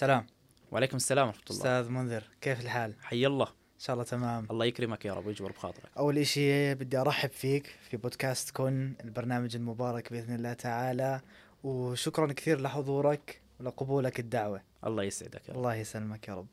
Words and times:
سلام. 0.00 0.26
وعليكم 0.72 0.96
السلام 0.96 1.26
ورحمة 1.26 1.42
الله. 1.50 1.60
أستاذ 1.60 1.88
منذر 1.90 2.24
كيف 2.40 2.60
الحال؟ 2.60 2.94
حي 3.02 3.26
الله. 3.26 3.46
إن 3.46 3.78
شاء 3.78 3.94
الله 3.94 4.04
تمام. 4.04 4.46
الله 4.50 4.64
يكرمك 4.64 5.04
يا 5.04 5.14
رب 5.14 5.26
ويجبر 5.26 5.52
بخاطرك. 5.52 5.90
أول 5.98 6.18
إشي 6.18 6.74
بدي 6.74 6.98
أرحب 6.98 7.30
فيك 7.30 7.66
في 7.90 7.96
بودكاست 7.96 8.50
كن 8.50 8.92
البرنامج 9.04 9.56
المبارك 9.56 10.12
بإذن 10.12 10.34
الله 10.34 10.52
تعالى 10.52 11.20
وشكرا 11.64 12.32
كثير 12.32 12.60
لحضورك 12.60 13.40
ولقبولك 13.60 14.20
الدعوة. 14.20 14.62
الله 14.86 15.02
يسعدك 15.02 15.48
يا 15.48 15.52
رب. 15.52 15.56
الله 15.56 15.74
يسلمك 15.74 16.28
يا 16.28 16.34
رب. 16.34 16.46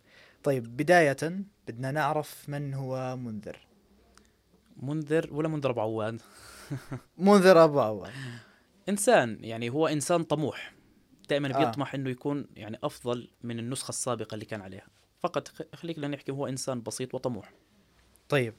طيب 0.44 0.78
بداية 0.78 1.42
بدنا 1.68 1.92
نعرف 1.92 2.50
من 2.50 2.74
هو 2.74 3.18
منذر. 3.18 3.68
منذر 4.82 5.30
ولا 5.34 5.48
منذر 5.48 5.70
أبو 5.70 5.82
عواد 5.82 6.22
منذر 7.18 7.64
أبو 7.64 7.82
اول 7.82 8.10
إنسان 8.90 9.38
يعني 9.42 9.70
هو 9.70 9.88
إنسان 9.88 10.24
طموح. 10.24 10.77
دائما 11.30 11.56
آه. 11.56 11.66
بيطمح 11.66 11.96
إنه 11.96 12.10
يكون 12.10 12.48
يعني 12.56 12.80
أفضل 12.84 13.30
من 13.44 13.60
النسخة 13.60 13.90
السابقة 13.90 14.34
اللي 14.36 14.46
كان 14.46 14.62
عليها. 14.62 14.88
فقط 15.20 15.48
خليك 15.76 16.00
نحكي 16.00 16.32
هو 16.32 16.48
إنسان 16.48 16.82
بسيط 16.82 17.16
وطموح. 17.16 17.52
طيب. 18.30 18.54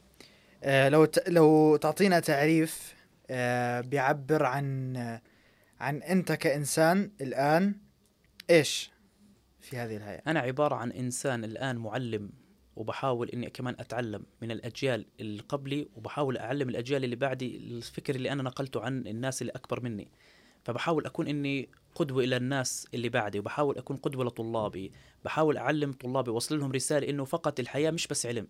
آه 0.62 0.88
لو 0.88 1.04
ت... 1.04 1.28
لو 1.28 1.76
تعطينا 1.76 2.20
تعريف 2.20 2.94
آه 3.30 3.80
بيعبر 3.80 4.44
عن 4.44 4.96
عن 5.80 6.02
أنت 6.02 6.32
كإنسان 6.32 7.10
الآن 7.20 7.74
إيش 8.50 8.90
في 9.60 9.76
هذه 9.76 9.96
الحياة 9.96 10.22
أنا 10.26 10.40
عبارة 10.40 10.74
عن 10.74 10.92
إنسان 10.92 11.44
الآن 11.44 11.76
معلم 11.76 12.30
وبحاول 12.76 13.28
إني 13.28 13.50
كمان 13.50 13.76
أتعلم 13.78 14.26
من 14.42 14.50
الأجيال 14.50 15.06
اللي 15.20 15.42
قبلي 15.42 15.88
وبحاول 15.96 16.38
أعلم 16.38 16.68
الأجيال 16.68 17.04
اللي 17.04 17.16
بعدي 17.16 17.56
الفكر 17.56 18.14
اللي 18.14 18.32
أنا 18.32 18.42
نقلته 18.42 18.82
عن 18.82 19.06
الناس 19.06 19.42
اللي 19.42 19.52
أكبر 19.52 19.80
مني. 19.80 20.08
فبحاول 20.68 21.06
أكون 21.06 21.28
إني 21.28 21.68
قدوة 21.94 22.24
إلى 22.24 22.36
الناس 22.36 22.88
اللي 22.94 23.08
بعدي 23.08 23.38
وبحاول 23.38 23.78
أكون 23.78 23.96
قدوة 23.96 24.24
لطلابي 24.24 24.92
بحاول 25.24 25.56
أعلم 25.56 25.92
طلابي 25.92 26.30
واصل 26.30 26.58
لهم 26.58 26.72
رسالة 26.72 27.10
إنه 27.10 27.24
فقط 27.24 27.60
الحياة 27.60 27.90
مش 27.90 28.06
بس 28.06 28.26
علم 28.26 28.48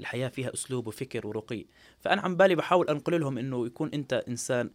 الحياة 0.00 0.28
فيها 0.28 0.54
أسلوب 0.54 0.86
وفكر 0.86 1.26
ورقي. 1.26 1.66
فأنا 2.00 2.22
عم 2.22 2.36
بالي 2.36 2.54
بحاول 2.54 2.88
أنقل 2.88 3.20
لهم 3.20 3.38
إنه 3.38 3.66
يكون 3.66 3.90
أنت 3.94 4.12
إنسان 4.28 4.70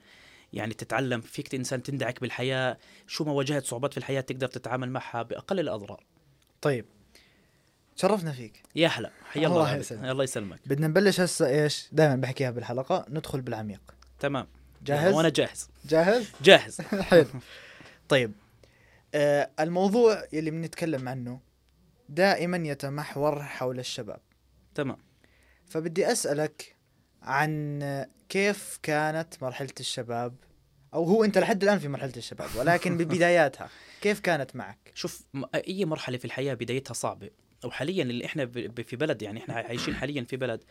يعني 0.53 0.73
تتعلم 0.73 1.21
فيك 1.21 1.55
إنسان 1.55 1.83
تندعك 1.83 2.21
بالحياة 2.21 2.77
شو 3.07 3.23
ما 3.23 3.31
واجهت 3.31 3.65
صعوبات 3.65 3.91
في 3.91 3.97
الحياة 3.97 4.21
تقدر 4.21 4.47
تتعامل 4.47 4.89
معها 4.89 5.23
بأقل 5.23 5.59
الأضرار. 5.59 6.03
طيب 6.61 6.85
شرفنا 7.95 8.31
فيك. 8.31 8.63
يا 8.75 8.87
هلا 8.87 9.11
حيا 9.23 9.47
الله 9.47 9.57
الله 9.57 9.69
غالي. 9.69 9.79
يسلمك. 9.79 10.09
الله 10.09 10.23
يسلمك. 10.23 10.59
بدنا 10.65 10.87
نبلش 10.87 11.19
هسه 11.19 11.63
إيش؟ 11.63 11.87
دائما 11.91 12.15
بحكيها 12.15 12.51
بالحلقة 12.51 13.05
ندخل 13.09 13.41
بالعميق. 13.41 13.81
تمام. 14.19 14.47
جاهز؟ 14.85 15.13
وأنا 15.13 15.29
جاهز. 15.29 15.69
جاهز؟ 15.85 16.31
جاهز. 16.41 16.81
حلو. 17.09 17.25
طيب 18.09 18.31
آه 19.15 19.49
الموضوع 19.59 20.23
يلي 20.33 20.51
بنتكلم 20.51 21.09
عنه 21.09 21.39
دائما 22.09 22.57
يتمحور 22.57 23.43
حول 23.43 23.79
الشباب. 23.79 24.19
تمام. 24.75 24.97
فبدي 25.69 26.11
أسألك 26.11 26.75
عن 27.21 27.79
كيف 28.29 28.79
كانت 28.83 29.43
مرحلة 29.43 29.73
الشباب 29.79 30.35
أو 30.93 31.03
هو 31.03 31.23
أنت 31.23 31.37
لحد 31.37 31.63
الآن 31.63 31.79
في 31.79 31.87
مرحلة 31.87 32.13
الشباب 32.17 32.49
ولكن 32.55 32.97
ببداياتها 32.97 33.69
كيف 34.01 34.19
كانت 34.19 34.55
معك؟ 34.55 34.91
شوف 34.95 35.23
أي 35.67 35.85
مرحلة 35.85 36.17
في 36.17 36.25
الحياة 36.25 36.53
بدايتها 36.53 36.93
صعبة 36.93 37.29
وحاليا 37.65 38.03
اللي 38.03 38.25
إحنا 38.25 38.45
في 38.85 38.95
بلد 38.95 39.21
يعني 39.21 39.39
إحنا 39.39 39.53
عايشين 39.53 39.95
حاليا 39.95 40.23
في 40.23 40.37
بلد 40.37 40.63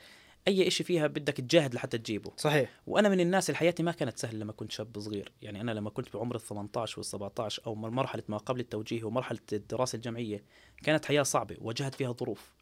أي 0.49 0.71
شيء 0.71 0.87
فيها 0.87 1.07
بدك 1.07 1.33
تجاهد 1.33 1.75
لحتى 1.75 1.99
تجيبه. 1.99 2.33
صحيح. 2.37 2.81
وأنا 2.87 3.09
من 3.09 3.21
الناس 3.21 3.51
اللي 3.51 3.59
حياتي 3.59 3.83
ما 3.83 3.93
كانت 3.93 4.19
سهلة 4.19 4.39
لما 4.39 4.53
كنت 4.53 4.73
شاب 4.73 4.99
صغير. 4.99 5.33
يعني 5.43 5.61
أنا 5.61 5.71
لما 5.71 5.91
كنت 5.91 6.17
بعمر 6.17 6.37
ال 6.37 6.41
18 6.41 6.99
وال 6.99 7.07
17 7.07 7.63
أو 7.67 7.75
مرحلة 7.75 8.23
ما 8.29 8.37
قبل 8.37 8.61
التوجيه 8.61 9.05
ومرحلة 9.05 9.39
الدراسة 9.53 9.97
الجامعية 9.97 10.45
كانت 10.83 11.05
حياة 11.05 11.23
صعبة 11.23 11.57
واجهت 11.61 11.95
فيها 11.95 12.13
ظروف. 12.13 12.53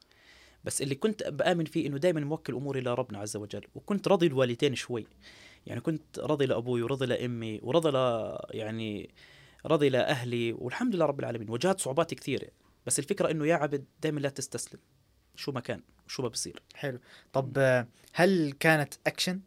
بس 0.64 0.82
اللي 0.82 0.94
كنت 0.94 1.22
بآمن 1.22 1.64
فيه 1.64 1.86
إنه 1.86 1.98
دائما 1.98 2.20
موكل 2.20 2.54
أموري 2.54 2.80
لربنا 2.80 3.18
عز 3.18 3.36
وجل. 3.36 3.64
وكنت 3.74 4.08
راضي 4.08 4.26
الوالدين 4.26 4.74
شوي. 4.74 5.06
يعني 5.66 5.80
كنت 5.80 6.18
راضي 6.18 6.46
لأبوي 6.46 6.82
وراضي 6.82 7.06
لأمي 7.06 7.60
وراضي 7.62 7.90
ل 7.90 7.94
يعني 8.50 9.10
راضي 9.66 9.88
لأهلي 9.88 10.52
والحمد 10.52 10.94
لله 10.94 11.04
رب 11.06 11.20
العالمين. 11.20 11.50
واجهت 11.50 11.80
صعوبات 11.80 12.14
كثيرة. 12.14 12.48
بس 12.86 12.98
الفكرة 12.98 13.30
إنه 13.30 13.46
يا 13.46 13.54
عبد 13.54 13.84
دائما 14.02 14.20
لا 14.20 14.28
تستسلم. 14.28 14.80
شو 15.36 15.52
ما 15.52 15.60
كان 15.60 15.80
شو 16.06 16.22
ما 16.22 16.28
بصير. 16.28 16.62
حلو. 16.74 16.98
طب 17.32 17.84
هل 18.12 18.52
كانت 18.60 18.94
اكشن 19.06 19.40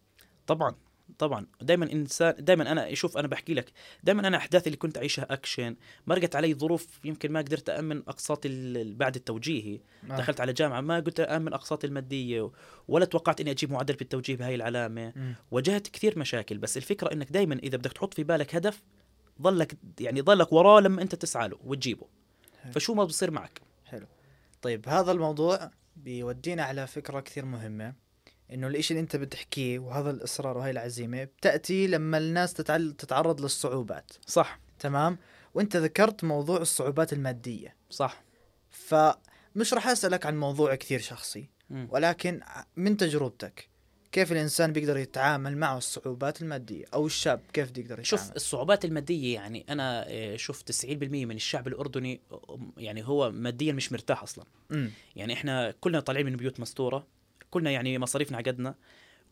طبعا 0.47 0.75
طبعا. 1.19 1.45
دائما 1.61 1.91
إنسان 1.91 2.35
دائما 2.39 2.71
أنا 2.71 2.93
شوف 2.93 3.17
أنا 3.17 3.27
بحكي 3.27 3.53
لك 3.53 3.71
دائما 4.03 4.27
أنا 4.27 4.37
احداثي 4.37 4.65
اللي 4.65 4.77
كنت 4.77 4.97
أعيشها 4.97 5.33
اكشن 5.33 5.75
مرقت 6.07 6.35
علي 6.35 6.53
ظروف 6.53 6.99
يمكن 7.03 7.31
ما 7.31 7.39
قدرت 7.39 7.69
امن 7.69 7.97
اقساطي 7.97 8.83
بعد 8.93 9.15
التوجيهي 9.15 9.79
آه. 10.11 10.17
دخلت 10.17 10.41
على 10.41 10.53
جامعة 10.53 10.81
ما 10.81 10.99
قلت 10.99 11.19
امن 11.19 11.53
اقساطي 11.53 11.87
المادية 11.87 12.51
ولا 12.87 13.05
توقعت 13.05 13.41
إني 13.41 13.51
أجيب 13.51 13.71
معدل 13.71 13.95
بالتوجيهي 13.95 14.35
بهاي 14.35 14.55
العلامة. 14.55 15.13
مم. 15.15 15.35
واجهت 15.51 15.87
كثير 15.87 16.19
مشاكل 16.19 16.57
بس 16.57 16.77
الفكرة 16.77 17.13
إنك 17.13 17.31
دائما 17.31 17.55
إذا 17.55 17.77
بدك 17.77 17.93
تحط 17.93 18.13
في 18.13 18.23
بالك 18.23 18.55
هدف 18.55 18.81
ضلك 19.41 19.77
يعني 19.99 20.21
ضلك 20.21 20.53
وراه 20.53 20.79
لما 20.79 21.01
أنت 21.01 21.15
تسعى 21.15 21.47
له 21.47 21.57
وتجيبه. 21.63 22.07
حلو. 22.63 22.71
فشو 22.71 22.93
ما 22.93 23.03
بصير 23.03 23.31
معك؟ 23.31 23.61
طيب 24.65 24.89
هذا 24.89 25.11
الموضوع 25.11 25.71
بيودينا 25.95 26.63
على 26.63 26.87
فكرة 26.87 27.19
كثير 27.19 27.45
مهمة 27.45 27.93
إنه 28.53 28.67
الإشي 28.67 28.93
اللي 28.93 29.01
أنت 29.01 29.15
بتحكيه 29.15 29.79
وهذا 29.79 30.09
الإصرار 30.09 30.57
وهي 30.57 30.71
العزيمة 30.71 31.23
بتأتي 31.23 31.87
لما 31.87 32.17
الناس 32.17 32.53
تتعل... 32.53 32.93
تتعرض 32.97 33.41
للصعوبات. 33.41 34.11
صح. 34.27 34.59
تمام؟ 34.79 35.17
وأنت 35.53 35.75
ذكرت 35.75 36.23
موضوع 36.23 36.57
الصعوبات 36.57 37.13
المادية. 37.13 37.75
صح. 37.89 38.23
فمش 38.69 39.73
راح 39.73 39.87
أسألك 39.87 40.25
عن 40.25 40.39
موضوع 40.39 40.75
كثير 40.75 40.99
شخصي 40.99 41.49
مم. 41.69 41.87
ولكن 41.91 42.39
من 42.75 42.97
تجربتك 42.97 43.69
كيف 44.15 44.31
الإنسان 44.31 44.73
بيقدر 44.73 44.97
يتعامل 44.97 45.57
مع 45.57 45.77
الصعوبات 45.77 46.41
المادية 46.41 46.85
أو 46.93 47.05
الشاب 47.05 47.41
كيف 47.53 47.71
بيقدر 47.71 47.99
يتعامل؟ 47.99 48.05
شوف 48.05 48.31
الصعوبات 48.35 48.85
المادية 48.85 49.33
يعني 49.33 49.65
أنا 49.69 50.05
آه، 50.07 50.35
شوف 50.35 50.61
90% 50.61 51.25
من 51.25 51.35
الشعب 51.35 51.67
الأردني 51.67 52.21
آه، 52.31 52.59
يعني 52.77 53.07
هو 53.07 53.31
ماديا 53.31 53.73
مش 53.73 53.91
مرتاح 53.91 54.23
أصلا. 54.23 54.45
امم 54.71 54.91
يعني 55.15 55.33
إحنا 55.33 55.73
كلنا 55.81 55.99
طالعين 55.99 56.25
من 56.25 56.35
بيوت 56.35 56.59
مستورة 56.59 57.07
كلنا 57.51 57.71
يعني 57.71 57.99
مصاريفنا 57.99 58.37
على 58.37 58.51
قدنا 58.51 58.75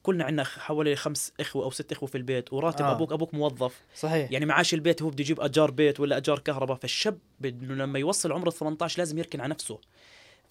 كلنا 0.03 0.23
عندنا 0.23 0.43
حوالي 0.43 0.95
خمس 0.95 1.33
إخوة 1.39 1.63
أو 1.63 1.71
ست 1.71 1.91
إخوة 1.91 2.09
في 2.09 2.17
البيت 2.17 2.53
وراتب 2.53 2.85
آه. 2.85 2.91
أبوك 2.91 3.11
أبوك 3.11 3.33
موظف. 3.33 3.81
صحيح. 3.95 4.31
يعني 4.31 4.45
معاش 4.45 4.73
البيت 4.73 5.01
هو 5.01 5.09
بده 5.09 5.21
يجيب 5.21 5.41
أجار 5.41 5.71
بيت 5.71 5.99
ولا 5.99 6.17
أجار 6.17 6.39
كهرباء. 6.39 6.77
فالشاب 6.77 7.19
لما 7.41 7.99
يوصل 7.99 8.31
عمر 8.31 8.47
ال 8.47 8.53
18 8.53 8.99
لازم 8.99 9.17
يركن 9.17 9.41
على 9.41 9.49
نفسه. 9.49 9.79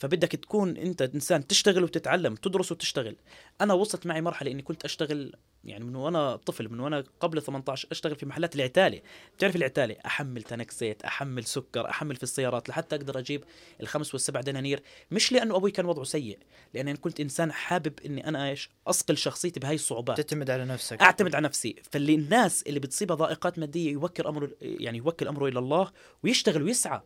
فبدك 0.02 0.28
تكون 0.28 0.76
انت 0.76 1.02
إنسان 1.02 1.46
تشتغل 1.46 1.84
وتتعلم 1.84 2.34
تدرس 2.34 2.72
وتشتغل. 2.72 3.16
أنا 3.60 3.74
وصلت 3.74 4.06
معي 4.06 4.20
مرحلة 4.20 4.50
إني 4.50 4.62
كنت 4.62 4.84
أشتغل 4.84 5.36
يعني 5.64 5.84
من 5.84 5.96
وأنا 5.96 6.36
طفل 6.36 6.68
من 6.68 6.80
وأنا 6.80 7.04
قبل 7.20 7.42
18 7.42 7.88
أشتغل 7.92 8.16
في 8.16 8.26
محلات 8.26 8.56
العتالة. 8.56 9.00
بتعرف 9.36 9.56
العتالة؟ 9.56 9.96
أحمل 10.06 10.42
تنك 10.42 10.70
زيت 10.70 11.02
أحمل 11.02 11.44
سكر 11.44 11.90
أحمل 11.90 12.16
في 12.16 12.22
السيارات 12.22 12.68
لحتى 12.68 12.96
أقدر 12.96 13.18
أجيب 13.18 13.44
الخمس 13.80 14.14
والسبع 14.14 14.40
دنانير. 14.40 14.82
مش 15.10 15.32
لأنه 15.32 15.56
أبوي 15.56 15.70
كان 15.70 15.86
وضعه 15.86 16.04
سيء 16.04 16.38
لأن 16.74 16.88
أنا 16.88 16.98
كنت 16.98 17.20
إنسان 17.20 17.52
حابب 17.52 17.92
إني 18.06 18.28
أنا 18.28 18.48
إيش؟ 18.48 18.70
أصقل 18.86 19.16
شخصيتي 19.16 19.60
بهاي 19.60 19.74
الصعوبات. 19.74 20.16
تعتمد 20.16 20.50
على 20.50 20.64
نفسك. 20.64 21.02
أعتمد 21.02 21.34
على 21.34 21.44
نفسي. 21.44 21.76
فاللي 21.90 22.14
الناس 22.14 22.62
اللي 22.62 22.80
بتصيبها 22.80 23.16
ضائقات 23.16 23.58
مادية 23.58 23.92
يوكل 23.92 24.26
أمره 24.26 24.50
يعني 24.60 24.98
يوكل 24.98 25.28
أمره 25.28 25.48
إلى 25.48 25.58
الله 25.58 25.92
ويشتغل 26.22 26.62
ويسعى. 26.62 27.00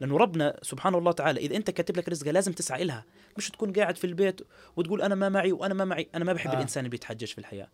لأنه 0.00 0.16
ربنا 0.16 0.58
سبحانه 0.62 0.98
الله 0.98 1.12
تعالى 1.12 1.40
إذا 1.40 1.56
أنت 1.56 1.70
كاتب 1.70 1.96
لك 1.96 2.08
رزقة 2.08 2.30
لازم 2.30 2.52
تسعى 2.52 2.82
إلها 2.82 3.04
مش 3.36 3.50
تكون 3.50 3.72
قاعد 3.72 3.96
في 3.96 4.06
البيت 4.06 4.40
وتقول 4.76 5.02
أنا 5.02 5.14
ما 5.14 5.28
معي 5.28 5.52
وأنا 5.52 5.74
ما 5.74 5.84
معي. 5.84 6.08
أنا 6.14 6.24
ما 6.24 6.32
بحب 6.32 6.50
آه. 6.50 6.54
الإنسان 6.54 6.80
اللي 6.80 6.90
بيتحجج 6.90 7.26
في 7.26 7.38
الحياة. 7.38 7.68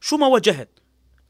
شو 0.00 0.16
ما 0.16 0.26
واجهت 0.26 0.68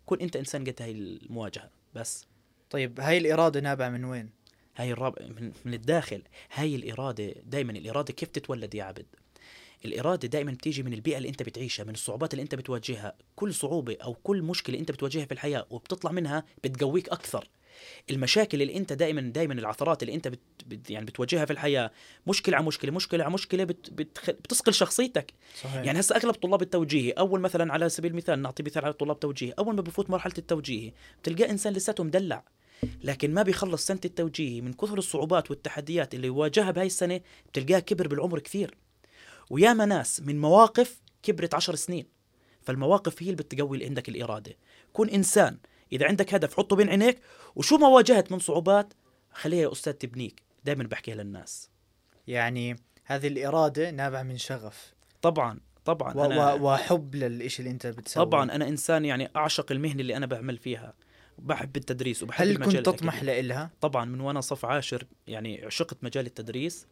كن 0.06 0.20
أنت 0.20 0.37
إنسان 0.37 0.65
قد 0.65 0.82
هاي 0.82 0.91
المواجهة. 0.91 1.70
بس. 1.94 2.26
طيب 2.70 3.00
هاي 3.00 3.19
الإرادة 3.19 3.60
نابعة 3.60 3.88
من 3.88 4.04
وين؟ 4.04 4.31
هاي 4.76 4.93
الرابع 4.93 5.26
من, 5.26 5.53
من 5.65 5.75
الداخل. 5.75 6.22
هاي 6.54 6.76
الإرادة 6.76 7.35
دائما 7.44 7.73
الإرادة 7.73 8.12
كيف 8.12 8.28
تتولد 8.28 8.75
يا 8.75 8.85
عبد؟ 8.85 9.06
الإرادة 9.85 10.28
دائما 10.28 10.52
بتيجي 10.52 10.82
من 10.82 10.93
البيئة 10.93 11.17
اللي 11.17 11.28
أنت 11.28 11.43
بتعيشها 11.43 11.85
من 11.85 11.94
الصعوبات 11.94 12.35
اللي 12.35 12.43
أنت 12.43 12.55
بتواجهها. 12.55 13.14
كل 13.37 13.55
صعوبة 13.55 13.96
أو 14.02 14.14
كل 14.14 14.43
مشكلة 14.43 14.78
أنت 14.78 14.90
بتواجهها 14.90 15.25
في 15.25 15.32
الحياة 15.32 15.67
وبتطلع 15.70 16.12
منها 16.12 16.44
بتقويك 16.64 17.08
أكثر. 17.08 17.49
المشاكل 18.10 18.62
اللي 18.62 18.76
انت 18.76 18.92
دائما 18.92 19.20
دائما 19.20 19.54
العثرات 19.54 20.02
اللي 20.02 20.14
انت 20.14 20.28
بت 20.28 20.40
بت 20.66 20.90
يعني 20.90 21.06
بتواجهها 21.06 21.44
في 21.44 21.52
الحياة 21.52 21.90
مشكلة 22.26 22.56
على 22.56 22.66
مشكلة 22.66 22.92
مشكلة 22.92 23.24
على 23.24 23.32
مشكلة 23.32 23.64
بت 23.64 23.90
بت 23.90 24.30
بتثقل 24.30 24.74
شخصيتك. 24.74 25.34
صحيح. 25.62 25.84
يعني 25.84 26.00
هسه 26.00 26.16
أغلب 26.16 26.34
طلاب 26.34 26.62
التوجيهي 26.62 27.10
أول 27.10 27.40
مثلا 27.40 27.72
على 27.72 27.88
سبيل 27.88 28.10
المثال 28.10 28.42
نعطي 28.42 28.62
مثال 28.62 28.84
على 28.84 28.92
طلاب 28.92 29.20
توجيهي. 29.20 29.52
أول 29.58 29.74
ما 29.74 29.82
بفوت 29.82 30.10
مرحلة 30.10 30.34
التوجيهي 30.38 30.92
بتلقاه 31.22 31.50
إنسان 31.50 31.72
لساته 31.72 32.04
مدلع 32.04 32.44
لكن 33.04 33.34
ما 33.34 33.42
بيخلص 33.42 33.86
سنة 33.86 34.00
التوجيهي. 34.04 34.60
من 34.60 34.72
كثر 34.72 34.98
الصعوبات 34.98 35.50
والتحديات 35.50 36.14
اللي 36.14 36.30
واجهها 36.30 36.70
بهاي 36.70 36.86
السنة 36.86 37.20
بتلقاه 37.46 37.78
كبر 37.78 38.08
بالعمر 38.08 38.38
كثير. 38.38 38.75
وياما 39.50 39.84
ناس 39.84 40.20
من 40.20 40.40
مواقف 40.40 41.00
كبرت 41.22 41.54
عشر 41.54 41.75
سنين 41.75 42.06
فالمواقف 42.62 43.22
هي 43.22 43.30
اللي 43.30 43.42
بتقوي 43.42 43.84
عندك 43.84 44.08
الإرادة. 44.08 44.56
كون 44.92 45.08
إنسان 45.08 45.58
إذا 45.92 46.06
عندك 46.06 46.34
هدف 46.34 46.56
حطه 46.56 46.76
بين 46.76 46.88
عينيك 46.88 47.18
وشو 47.56 47.76
ما 47.78 47.88
واجهت 47.88 48.32
من 48.32 48.38
صعوبات 48.38 48.94
خليها 49.32 49.62
يا 49.62 49.72
أستاذ 49.72 49.92
تبنيك. 49.92 50.42
دائما 50.64 50.84
بحكيها 50.84 51.14
للناس. 51.14 51.70
يعني 52.26 52.76
هذه 53.04 53.26
الإرادة 53.28 53.90
نابعة 53.90 54.22
من 54.22 54.38
شغف. 54.38 54.94
طبعا 55.22 55.60
طبعا. 55.84 56.14
و- 56.14 56.24
أنا 56.24 56.52
وحب 56.52 57.14
للإشي 57.14 57.58
اللي 57.62 57.70
أنت 57.70 57.86
بتسويه. 57.86 58.24
طبعا 58.24 58.52
أنا 58.54 58.68
إنسان 58.68 59.04
يعني 59.04 59.30
أعشق 59.36 59.72
المهنة 59.72 60.00
اللي 60.00 60.16
أنا 60.16 60.26
بعمل 60.26 60.58
فيها. 60.58 60.94
بحب 61.38 61.76
التدريس 61.76 62.22
وبحب 62.22 62.42
هل 62.42 62.50
المجال 62.50 62.82
كنت 62.82 62.86
تطمح. 62.86 63.22
لإلها؟ 63.22 63.70
طبعا 63.80 64.04
من 64.04 64.20
وأنا 64.20 64.40
صف 64.40 64.64
عاشر 64.64 65.06
يعني 65.26 65.64
عشقت 65.64 66.04
مجال 66.04 66.26
التدريس 66.26 66.86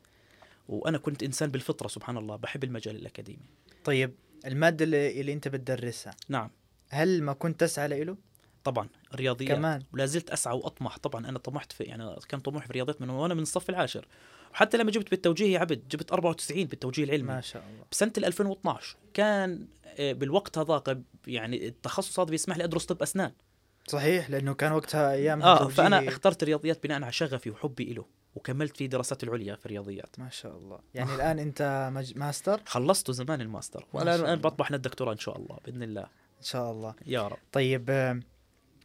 وأنا 0.69 0.99
كنت 0.99 1.23
إنسان 1.23 1.51
بالفطرة 1.51 1.89
سبحان 1.89 2.17
الله 2.17 2.37
بحب 2.37 2.65
المجال 2.65 2.97
الأكاديمي. 2.97 3.51
طيب 3.85 4.15
المادة 4.47 4.85
اللي, 4.85 5.21
اللي 5.21 5.33
أنت 5.33 5.49
بتدرسها. 5.49 6.15
نعم. 6.29 6.51
هل 6.89 7.23
ما 7.23 7.33
كنت 7.33 7.61
تسعى 7.61 8.05
له؟ 8.05 8.17
طبعا 8.65 8.89
الرياضيات 9.15 9.57
كمان. 9.59 9.83
ولا 9.93 10.07
زلت 10.07 10.31
أسعى 10.31 10.57
وأطمح. 10.57 10.97
طبعا 10.99 11.29
أنا 11.29 11.39
طمحت 11.39 11.73
في 11.73 11.85
يعني 11.85 12.17
كان 12.29 12.41
طموحي 12.41 12.65
في 12.65 12.71
الرياضيات 12.71 13.01
من 13.03 13.11
وأنا 13.11 13.35
من 13.35 13.43
الصف 13.43 13.71
العاشر. 13.71 14.07
وحتى 14.53 14.77
لما 14.77 14.91
جبت 14.91 15.11
بالتوجيه 15.11 15.55
يا 15.55 15.59
عبد 15.59 15.89
جبت 15.89 16.13
94 16.13 16.65
بالتوجيه 16.65 17.05
العلمي. 17.05 17.29
ما 17.29 17.41
شاء 17.41 17.63
الله. 17.63 17.85
بسنة 17.93 18.13
ال 18.19 18.25
2012 18.25 18.97
كان 19.15 19.69
آه، 19.99 20.13
بالوقت 20.13 20.59
هذاك 20.59 20.99
يعني 21.27 21.67
التخصص 21.67 22.21
هذا 22.21 22.31
بيسمح 22.31 22.57
لي 22.57 22.65
أدرس 22.65 22.85
طب 22.85 23.03
أسنان. 23.03 23.33
صحيح 23.89 24.31
لأنه 24.31 24.55
كان 24.55 24.73
وقتها 24.73 25.13
أيام 25.13 25.43
آه 25.43 25.57
التوجيه- 25.57 25.75
فأنا 25.75 26.09
اخترت 26.09 26.43
الرياضيات 26.43 26.83
بناء 26.83 27.03
على 27.03 27.13
شغفي 27.13 27.51
وحبي 27.51 27.93
له 27.93 28.05
وكملت 28.35 28.77
في 28.77 28.87
دراساتي 28.87 29.27
العليا 29.27 29.55
في 29.57 29.67
الرياضيات. 29.67 30.19
ما 30.19 30.31
شاء 30.31 30.57
الله. 30.57 30.79
يعني 30.95 31.15
الآن 31.15 31.39
أنت 31.39 31.91
مج... 31.95 32.19
ماستر؟ 32.19 32.61
خلصت 32.67 33.11
زمان 33.11 33.41
الماستر. 33.41 33.81
ما 33.81 34.01
وأنا 34.01 34.15
الان. 34.15 34.39
بطمح 34.41 34.73
للدكتوراه 34.73 35.13
إن 35.13 35.19
شاء 35.19 35.37
الله 35.39 35.59
بإذن 35.65 35.83
الله. 35.83 36.03
إن 36.39 36.45
شاء 36.45 36.71
الله. 36.73 36.95
يا 37.07 37.29
رب. 37.29 37.39
طيب 37.53 37.91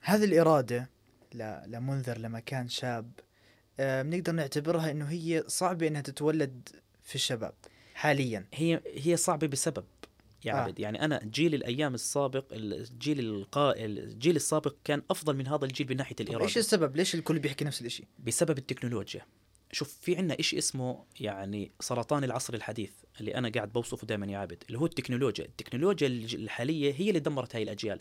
هذه 0.06 0.24
الإرادة 0.24 0.90
ل... 1.34 1.56
لمنذر 1.68 2.18
لما 2.18 2.40
كان 2.40 2.68
شاب 2.68 3.12
آه، 3.80 4.02
بنقدر 4.02 4.32
نعتبرها 4.32 4.92
إنه 4.92 5.06
هي 5.06 5.44
صعبة 5.48 5.88
إنها 5.88 6.02
تتولد 6.02 6.70
في 7.04 7.16
الشباب 7.16 7.54
حاليا. 7.94 8.46
هي 8.54 8.82
هي 8.96 9.18
صعبة 9.18 9.48
بسبب 9.48 9.86
يا 10.46 10.54
آه. 10.54 10.56
عبد 10.56 10.80
يعني 10.80 11.06
أنا 11.06 11.22
جيل 11.24 11.54
الأيام 11.54 11.94
السابق 11.94 12.46
الجيل 12.52 13.20
القا... 13.20 13.74
الجيل 13.76 14.36
السابق 14.36 14.76
كان 14.84 15.02
أفضل 15.12 15.36
من 15.36 15.48
هذا 15.48 15.66
الجيل 15.66 15.88
من 15.90 15.98
ناحية 15.98 16.16
الإرادة. 16.20 16.44
إيش 16.44 16.58
السبب؟ 16.58 16.96
ليش 16.96 17.16
الكل 17.16 17.40
بيحكي 17.40 17.66
نفس 17.66 17.82
الشيء 17.82 18.06
بسبب 18.20 18.58
التكنولوجيا. 18.58 19.26
شوف 19.72 19.98
في 20.02 20.16
عنا 20.16 20.40
إشي 20.40 20.58
اسمه 20.58 21.04
يعني 21.20 21.72
سرطان 21.80 22.24
العصر 22.24 22.54
الحديث 22.54 22.92
اللي 23.20 23.36
أنا 23.36 23.50
قاعد 23.50 23.74
بوصفه 23.74 24.08
دائما 24.08 24.26
يا 24.26 24.38
عابد 24.38 24.64
اللي 24.68 24.80
هو 24.80 24.86
التكنولوجيا. 24.86 25.46
التكنولوجيا 25.46 26.08
الحالية 26.08 26.94
هي 26.94 27.10
اللي 27.10 27.20
دمرت 27.20 27.56
هاي 27.56 27.64
الأجيال. 27.64 28.00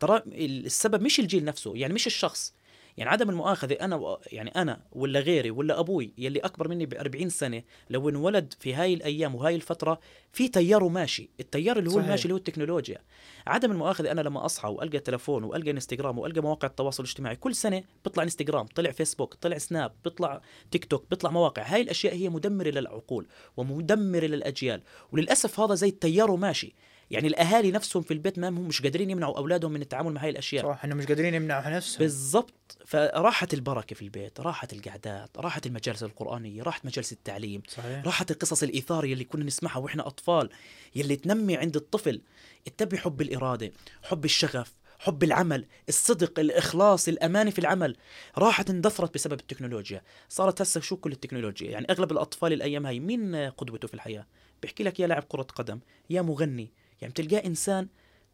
ترى 0.00 0.22
السبب 0.26 1.02
مش 1.02 1.20
الجيل 1.20 1.44
نفسه 1.44 1.76
يعني 1.76 1.94
مش 1.94 2.06
الشخص. 2.06 2.54
يعني 2.96 3.10
عدم 3.10 3.30
المؤاخذة 3.30 3.72
أنا 3.72 3.96
و- 3.96 4.20
يعني 4.32 4.50
أنا 4.50 4.80
ولا 4.92 5.20
غيري 5.20 5.50
ولا 5.50 5.80
أبوي 5.80 6.12
يلي 6.18 6.38
أكبر 6.40 6.68
مني 6.68 6.86
ب 6.86 6.94
40 6.94 7.28
سنة 7.28 7.62
لو 7.90 8.08
انولد 8.08 8.54
في 8.60 8.74
هاي 8.74 8.94
الأيام 8.94 9.34
وهاي 9.34 9.54
الفترة 9.54 10.00
في 10.32 10.48
تيار 10.48 10.88
ماشي 10.88 11.30
التيار 11.40 11.78
اللي 11.78 11.90
هو 11.90 11.94
صحيح. 11.94 12.04
الماشي 12.04 12.22
اللي 12.24 12.32
هو 12.34 12.38
التكنولوجيا. 12.38 12.98
عدم 13.46 13.72
المؤاخذة 13.72 14.12
أنا 14.12 14.20
لما 14.20 14.44
أصحى 14.44 14.68
وألقى 14.68 14.98
تلفون 14.98 15.44
وألقى 15.44 15.70
انستغرام 15.70 16.18
وألقى 16.18 16.40
مواقع 16.40 16.68
التواصل 16.68 17.02
الاجتماعي 17.02 17.36
كل 17.36 17.54
سنة 17.54 17.82
بيطلع 18.04 18.22
انستغرام 18.22 18.66
طلع 18.66 18.90
فيسبوك 18.90 19.34
طلع 19.34 19.58
سناب 19.58 19.92
بيطلع 20.04 20.40
تيك 20.70 20.84
توك 20.84 21.04
بيطلع 21.10 21.30
مواقع 21.30 21.62
هاي 21.62 21.80
الأشياء 21.82 22.14
هي 22.14 22.28
مدمرة 22.28 22.68
للعقول 22.68 23.26
ومدمرة 23.56 24.26
للأجيال. 24.26 24.82
وللأسف 25.12 25.60
هذا 25.60 25.74
زي 25.74 25.88
التيار 25.88 26.36
ماشي 26.36 26.74
يعني 27.10 27.28
الأهالي 27.28 27.70
نفسهم 27.70 28.02
في 28.02 28.14
البيت 28.14 28.38
ما 28.38 28.48
هم 28.48 28.68
مش 28.68 28.82
قادرين 28.82 29.10
يمنعوا 29.10 29.38
أولادهم 29.38 29.72
من 29.72 29.82
التعامل 29.82 30.12
مع 30.12 30.22
هاي 30.22 30.30
الأشياء. 30.30 30.64
صح 30.64 30.84
انه 30.84 30.94
مش 30.94 31.06
قادرين 31.06 31.34
يمنعوا 31.34 31.70
نفسهم 31.70 31.98
بالضبط. 31.98 32.78
فراحت 32.86 33.54
البركة 33.54 33.94
في 33.94 34.02
البيت 34.02 34.40
راحت 34.40 34.72
القعدات 34.72 35.30
راحت 35.38 35.66
المجالس 35.66 36.02
القرآنية 36.02 36.62
راحت 36.62 36.86
مجالس 36.86 37.12
التعليم 37.12 37.62
صحيح. 37.68 38.04
راحت 38.04 38.30
القصص 38.30 38.62
الإثارية 38.62 39.12
اللي 39.12 39.24
كنا 39.24 39.44
نسمعها 39.44 39.78
وإحنا 39.78 40.06
أطفال 40.06 40.50
يلي 40.94 41.16
تنمي 41.16 41.56
عند 41.56 41.76
الطفل. 41.76 42.20
التبي 42.66 42.98
حب 42.98 43.20
الإرادة 43.20 43.72
حب 44.02 44.24
الشغف 44.24 44.72
حب 44.98 45.24
العمل 45.24 45.66
الصدق 45.88 46.38
الإخلاص 46.38 47.08
الأمانة 47.08 47.50
في 47.50 47.58
العمل. 47.58 47.96
راحت 48.38 48.70
اندثرت 48.70 49.14
بسبب 49.14 49.40
التكنولوجيا. 49.40 50.02
صارت 50.28 50.60
هسه 50.60 50.80
شو 50.80 50.96
كل 50.96 51.12
التكنولوجيا؟ 51.12 51.70
يعني 51.70 51.86
أغلب 51.90 52.12
الأطفال 52.12 52.52
الأيام 52.52 52.86
هاي 52.86 53.00
مين 53.00 53.36
قدوته 53.36 53.88
في 53.88 53.94
الحياة؟ 53.94 54.26
بيحكي 54.62 54.84
لك 54.84 55.00
يا 55.00 55.06
لاعب 55.06 55.22
كرة 55.22 55.42
قدم 55.42 55.80
يا 56.10 56.22
مغني 56.22 56.72
يعني 57.00 57.12
بتلقاه 57.12 57.46
إنسان 57.46 57.88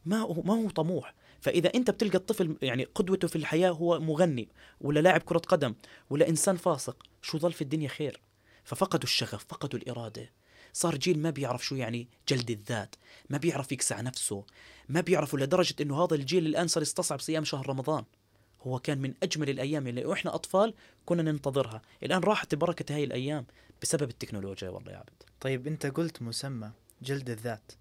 ما 0.06 0.18
هو 0.18 0.42
ما 0.42 0.54
هو 0.54 0.70
طموح. 0.70 1.14
فإذا 1.40 1.74
أنت 1.74 1.90
بتلقى 1.90 2.18
الطفل 2.18 2.56
يعني 2.62 2.84
قدوته 2.84 3.28
في 3.28 3.36
الحياة 3.36 3.70
هو 3.70 4.00
مغني 4.00 4.48
ولا 4.80 5.00
لاعب 5.00 5.20
كرة 5.20 5.38
قدم 5.38 5.74
ولا 6.10 6.28
إنسان 6.28 6.56
فاسق 6.56 6.96
شو 7.22 7.38
ضل 7.38 7.52
في 7.52 7.62
الدنيا 7.62 7.88
خير؟ 7.88 8.20
ففقدوا 8.64 9.04
الشغف 9.04 9.44
فقدوا 9.48 9.78
الإرادة. 9.78 10.30
صار 10.72 10.96
جيل 10.96 11.18
ما 11.18 11.30
بيعرف 11.30 11.64
شو 11.64 11.74
يعني 11.74 12.08
جلد 12.28 12.50
الذات 12.50 12.94
ما 13.30 13.38
بيعرف 13.38 13.72
يكسع 13.72 14.00
نفسه 14.00 14.44
ما 14.88 15.00
بيعرفوا 15.00 15.38
لدرجة 15.38 15.74
إنه 15.80 16.04
هذا 16.04 16.14
الجيل 16.14 16.46
الآن 16.46 16.68
صار 16.68 16.82
يستصعب 16.82 17.20
صيام 17.20 17.44
شهر 17.44 17.68
رمضان. 17.68 18.04
هو 18.62 18.78
كان 18.78 18.98
من 18.98 19.14
أجمل 19.22 19.50
الأيام 19.50 19.86
اللي 19.86 20.04
وإحنا 20.04 20.34
أطفال 20.34 20.74
كنا 21.06 21.22
ننتظرها. 21.22 21.82
الآن 22.02 22.20
راحت 22.20 22.54
بركة 22.54 22.94
هاي 22.94 23.04
الأيام 23.04 23.46
بسبب 23.82 24.10
التكنولوجيا 24.10 24.68
والله 24.68 24.92
يا 24.92 24.96
عبد. 24.96 25.22
طيب 25.40 25.66
أنت 25.66 25.86
قلت 25.86 26.22
مسمى 26.22 26.70
جلد 27.02 27.30
الذات. 27.30 27.72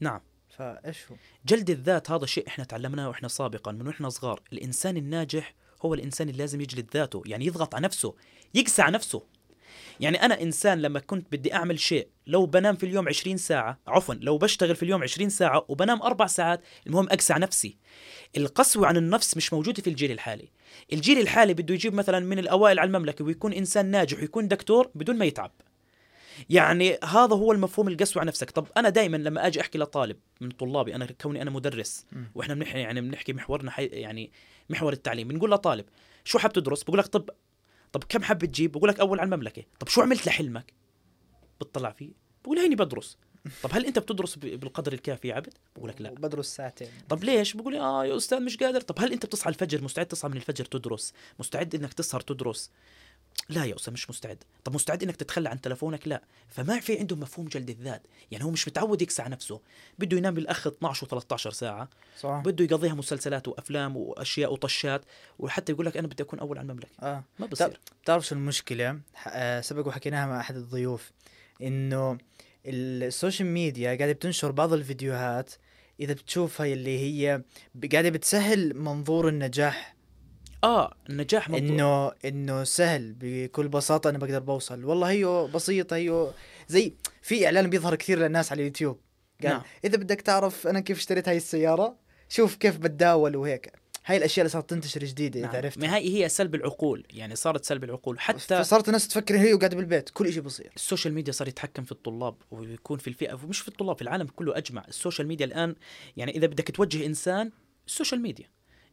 نعم. 0.00 0.20
فايش 0.60 1.10
هو؟ 1.10 1.16
جلد 1.46 1.70
الذات 1.70 2.10
هذا 2.10 2.26
شيء 2.26 2.48
إحنا 2.48 2.64
تعلمناه 2.64 3.08
وإحنا 3.08 3.28
سابقا 3.28 3.72
من 3.72 3.86
وإحنا 3.86 4.08
صغار. 4.08 4.40
الإنسان 4.52 4.96
الناجح 4.96 5.54
هو 5.82 5.94
الإنسان 5.94 6.28
اللي 6.28 6.38
لازم 6.38 6.60
يجلد 6.60 6.90
ذاته 6.94 7.22
يعني 7.26 7.46
يضغط 7.46 7.74
على 7.74 7.84
نفسه 7.84 8.14
يقسى 8.54 8.82
على 8.82 8.94
نفسه. 8.94 9.22
يعني 10.00 10.22
أنا 10.22 10.42
إنسان 10.42 10.82
لما 10.82 11.00
كنت 11.00 11.32
بدي 11.32 11.54
أعمل 11.54 11.80
شيء 11.80 12.08
لو 12.26 12.46
بنام 12.46 12.76
في 12.76 12.86
اليوم 12.86 13.08
20 13.08 13.36
ساعة 13.36 13.78
عفوا 13.86 14.14
لو 14.14 14.38
بشتغل 14.38 14.76
في 14.76 14.82
اليوم 14.82 15.02
20 15.02 15.30
ساعة 15.30 15.64
وبنام 15.68 16.02
أربع 16.02 16.26
ساعات 16.26 16.62
المهم 16.86 17.06
اقسى 17.06 17.32
على 17.32 17.42
نفسي. 17.42 17.76
القسوة 18.36 18.86
عن 18.86 18.96
النفس 18.96 19.36
مش 19.36 19.52
موجودة 19.52 19.82
في 19.82 19.90
الجيل 19.90 20.12
الحالي. 20.12 20.50
الجيل 20.92 21.18
الحالي 21.18 21.54
بده 21.54 21.74
يجيب 21.74 21.94
مثلا 21.94 22.20
من 22.20 22.38
الأوائل 22.38 22.78
على 22.78 22.86
المملكة 22.86 23.24
ويكون 23.24 23.52
إنسان 23.52 23.86
ناجح 23.86 24.18
ويكون 24.18 24.48
دكتور 24.48 24.90
بدون 24.94 25.18
ما 25.18 25.24
يتعب. 25.24 25.52
يعني 26.50 26.98
هذا 27.04 27.34
هو 27.34 27.52
المفهوم 27.52 27.88
القسوة 27.88 28.20
على 28.20 28.28
نفسك. 28.28 28.50
طب 28.50 28.66
أنا 28.76 28.88
دائما 28.88 29.16
لما 29.16 29.46
أجي 29.46 29.60
أحكي 29.60 29.78
لطالب 29.78 30.16
من 30.40 30.50
طلابي 30.50 30.94
أنا 30.94 31.06
كوني 31.06 31.42
أنا 31.42 31.50
مدرس 31.50 32.06
مم. 32.12 32.30
وإحنا 32.34 32.54
بنحكي 32.54 32.78
يعني 32.78 33.00
بنحكي 33.00 33.32
محورنا 33.32 33.70
حي 33.70 33.86
يعني 33.86 34.32
محور 34.70 34.92
التعليم 34.92 35.28
بنقول 35.28 35.50
لطالب 35.50 35.84
شو 36.24 36.38
حاب 36.38 36.52
تدرس؟ 36.52 36.82
بقول 36.82 36.98
لك 36.98 37.06
طب 37.06 37.30
طب 37.92 38.04
كم 38.04 38.22
حاب 38.22 38.44
تجيب؟ 38.44 38.72
بقول 38.72 38.88
لك 38.88 39.00
أول 39.00 39.20
على 39.20 39.26
المملكة. 39.26 39.64
طب 39.80 39.88
شو 39.88 40.02
عملت 40.02 40.26
لحلمك؟ 40.26 40.72
بتطلع 41.60 41.90
فيه 41.90 42.12
بقول 42.44 42.58
هيني 42.58 42.74
بدرس. 42.74 43.18
طب 43.62 43.70
هل 43.72 43.86
أنت 43.86 43.98
بتدرس 43.98 44.36
بالقدر 44.36 44.92
الكافي 44.92 45.28
يا 45.28 45.34
عبد؟ 45.34 45.54
بقول 45.76 45.88
لك 45.88 46.00
لا. 46.00 46.10
بدرس 46.10 46.56
ساعتين. 46.56 46.88
طب 47.08 47.24
ليش؟ 47.24 47.56
بقول 47.56 47.72
لي 47.72 47.80
آه 47.80 48.04
يا 48.04 48.16
أستاذ 48.16 48.40
مش 48.40 48.56
قادر. 48.56 48.80
طب 48.80 48.94
هل 48.98 49.12
أنت 49.12 49.26
بتصحى 49.26 49.50
الفجر 49.50 49.82
مستعد؟ 49.82 50.06
تصحى 50.06 50.28
من 50.28 50.36
الفجر 50.36 50.64
تدرس. 50.64 51.12
مستعد 51.38 51.74
إنك 51.74 51.92
تسهر 51.92 52.20
تدرس. 52.20 52.70
لا 53.48 53.64
يا 53.64 53.76
أستاذ 53.76 53.92
مش 53.92 54.10
مستعد. 54.10 54.44
طب 54.64 54.74
مستعد 54.74 55.02
إنك 55.02 55.16
تتخلى 55.16 55.48
عن 55.48 55.60
تلفونك؟ 55.60 56.08
لا. 56.08 56.22
فما 56.48 56.80
في 56.80 56.98
عنده 56.98 57.16
مفهوم 57.16 57.48
جلد 57.48 57.70
الذات. 57.70 58.02
يعني 58.30 58.44
هو 58.44 58.50
مش 58.50 58.68
متعود 58.68 59.02
يقسى 59.02 59.23
ع 59.23 59.28
نفسه. 59.28 59.60
بده 59.98 60.16
ينام 60.16 60.34
بالآخر 60.34 60.66
12 60.66 61.06
و13 61.20 61.36
ساعة. 61.52 61.88
صح. 62.20 62.42
بده 62.44 62.64
يقضيها 62.64 62.94
مسلسلات 62.94 63.48
وأفلام 63.48 63.96
وأشياء 63.96 64.52
وطشات. 64.52 65.02
وحتى 65.38 65.72
يقول 65.72 65.86
لك 65.86 65.96
أنا 65.96 66.06
بدي 66.08 66.22
أكون 66.22 66.38
أول 66.38 66.58
على 66.58 66.64
المملكة. 66.66 66.88
آه. 67.02 67.24
ما 67.38 67.46
بصير. 67.46 67.80
بتعرف 68.02 68.26
شو 68.26 68.34
المشكلة؟ 68.34 69.00
ح- 69.14 69.28
آه، 69.32 69.60
سبق 69.60 69.86
وحكيناها 69.86 70.26
مع 70.26 70.40
أحد 70.40 70.56
الضيوف 70.56 71.10
إنه 71.62 72.18
السوشيال 72.66 73.48
ميديا 73.48 73.86
قاعدة 73.96 74.12
بتنشر 74.12 74.50
بعض 74.50 74.72
الفيديوهات 74.72 75.52
إذا 76.00 76.12
بتشوفها 76.12 76.66
اللي 76.66 76.98
هي 76.98 77.42
قاعدة 77.92 78.08
بتسهل 78.10 78.76
منظور 78.76 79.28
النجاح. 79.28 79.96
آه 80.64 80.94
النجاح 81.10 81.50
منظور 81.50 81.68
إنه 81.68 82.12
إنه 82.24 82.64
سهل 82.64 83.14
بكل 83.18 83.68
بساطة 83.68 84.10
أنا 84.10 84.18
بقدر 84.18 84.38
بوصل. 84.38 84.84
والله 84.84 85.10
هي 85.10 85.48
بسيطة 85.54 85.96
هي 85.96 86.30
زي 86.68 86.94
في 87.22 87.46
إعلان 87.46 87.70
بيظهر 87.70 87.94
كثير 87.94 88.18
للناس 88.18 88.52
على 88.52 88.60
اليوتيوب. 88.60 89.00
قال 89.42 89.50
نعم. 89.50 89.62
إذا 89.84 89.96
بدك 89.96 90.20
تعرف 90.20 90.66
أنا 90.66 90.80
كيف 90.80 90.98
اشتريت 90.98 91.28
هاي 91.28 91.36
السيارة 91.36 91.96
شوف 92.28 92.56
كيف 92.56 92.78
بتداول 92.78 93.36
وهيك. 93.36 93.72
هاي 94.06 94.16
الأشياء 94.16 94.42
اللي 94.42 94.52
صارت 94.52 94.70
تنتشر 94.70 95.04
جديدة 95.04 95.40
إذا 95.40 95.46
نعم. 95.46 95.56
عرفت 95.56 95.78
ما 95.78 95.96
هي 95.96 96.24
هي 96.24 96.28
سلب 96.28 96.54
العقول 96.54 97.06
يعني 97.10 97.36
صارت 97.36 97.64
سلب 97.64 97.84
العقول. 97.84 98.20
حتى 98.20 98.38
فصارت 98.38 98.88
الناس 98.88 99.08
تفكر 99.08 99.38
هي 99.38 99.54
وقاعدة 99.54 99.76
بالبيت 99.76 100.10
كل 100.10 100.32
شيء 100.32 100.42
بصير. 100.42 100.72
السوشيال 100.76 101.14
ميديا 101.14 101.32
صار 101.32 101.48
يتحكم 101.48 101.84
في 101.84 101.92
الطلاب 101.92 102.34
ويكون 102.50 102.98
في 102.98 103.08
الفئة 103.08 103.34
ومش 103.44 103.60
في 103.60 103.68
الطلاب 103.68 103.96
في 103.96 104.02
العالم 104.02 104.26
كله 104.26 104.56
أجمع. 104.56 104.84
السوشيال 104.88 105.28
ميديا 105.28 105.46
الآن 105.46 105.74
يعني 106.16 106.36
إذا 106.36 106.46
بدك 106.46 106.70
توجه 106.70 107.06
إنسان 107.06 107.50
السوشيال 107.86 108.20
ميديا. 108.20 108.46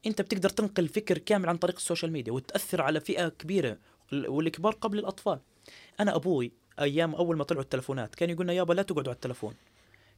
أنت 0.07 0.21
بتقدر 0.21 0.49
تنقل 0.49 0.87
فكر 0.87 1.17
كامل 1.17 1.49
عن 1.49 1.57
طريق 1.57 1.75
السوشيال 1.75 2.11
ميديا 2.11 2.33
وتأثر 2.33 2.81
على 2.81 2.99
فئة 2.99 3.27
كبيرة 3.27 3.77
والكبار 4.13 4.73
قبل 4.73 4.99
الأطفال. 4.99 5.39
أنا 5.99 6.15
أبوي 6.15 6.51
أيام 6.79 7.15
أول 7.15 7.37
ما 7.37 7.43
طلعوا 7.43 7.63
التلفونات 7.63 8.15
كان 8.15 8.29
يقولنا 8.29 8.53
يابا 8.53 8.73
لا 8.73 8.81
تقعدوا 8.81 9.09
على 9.09 9.15
التلفون. 9.15 9.53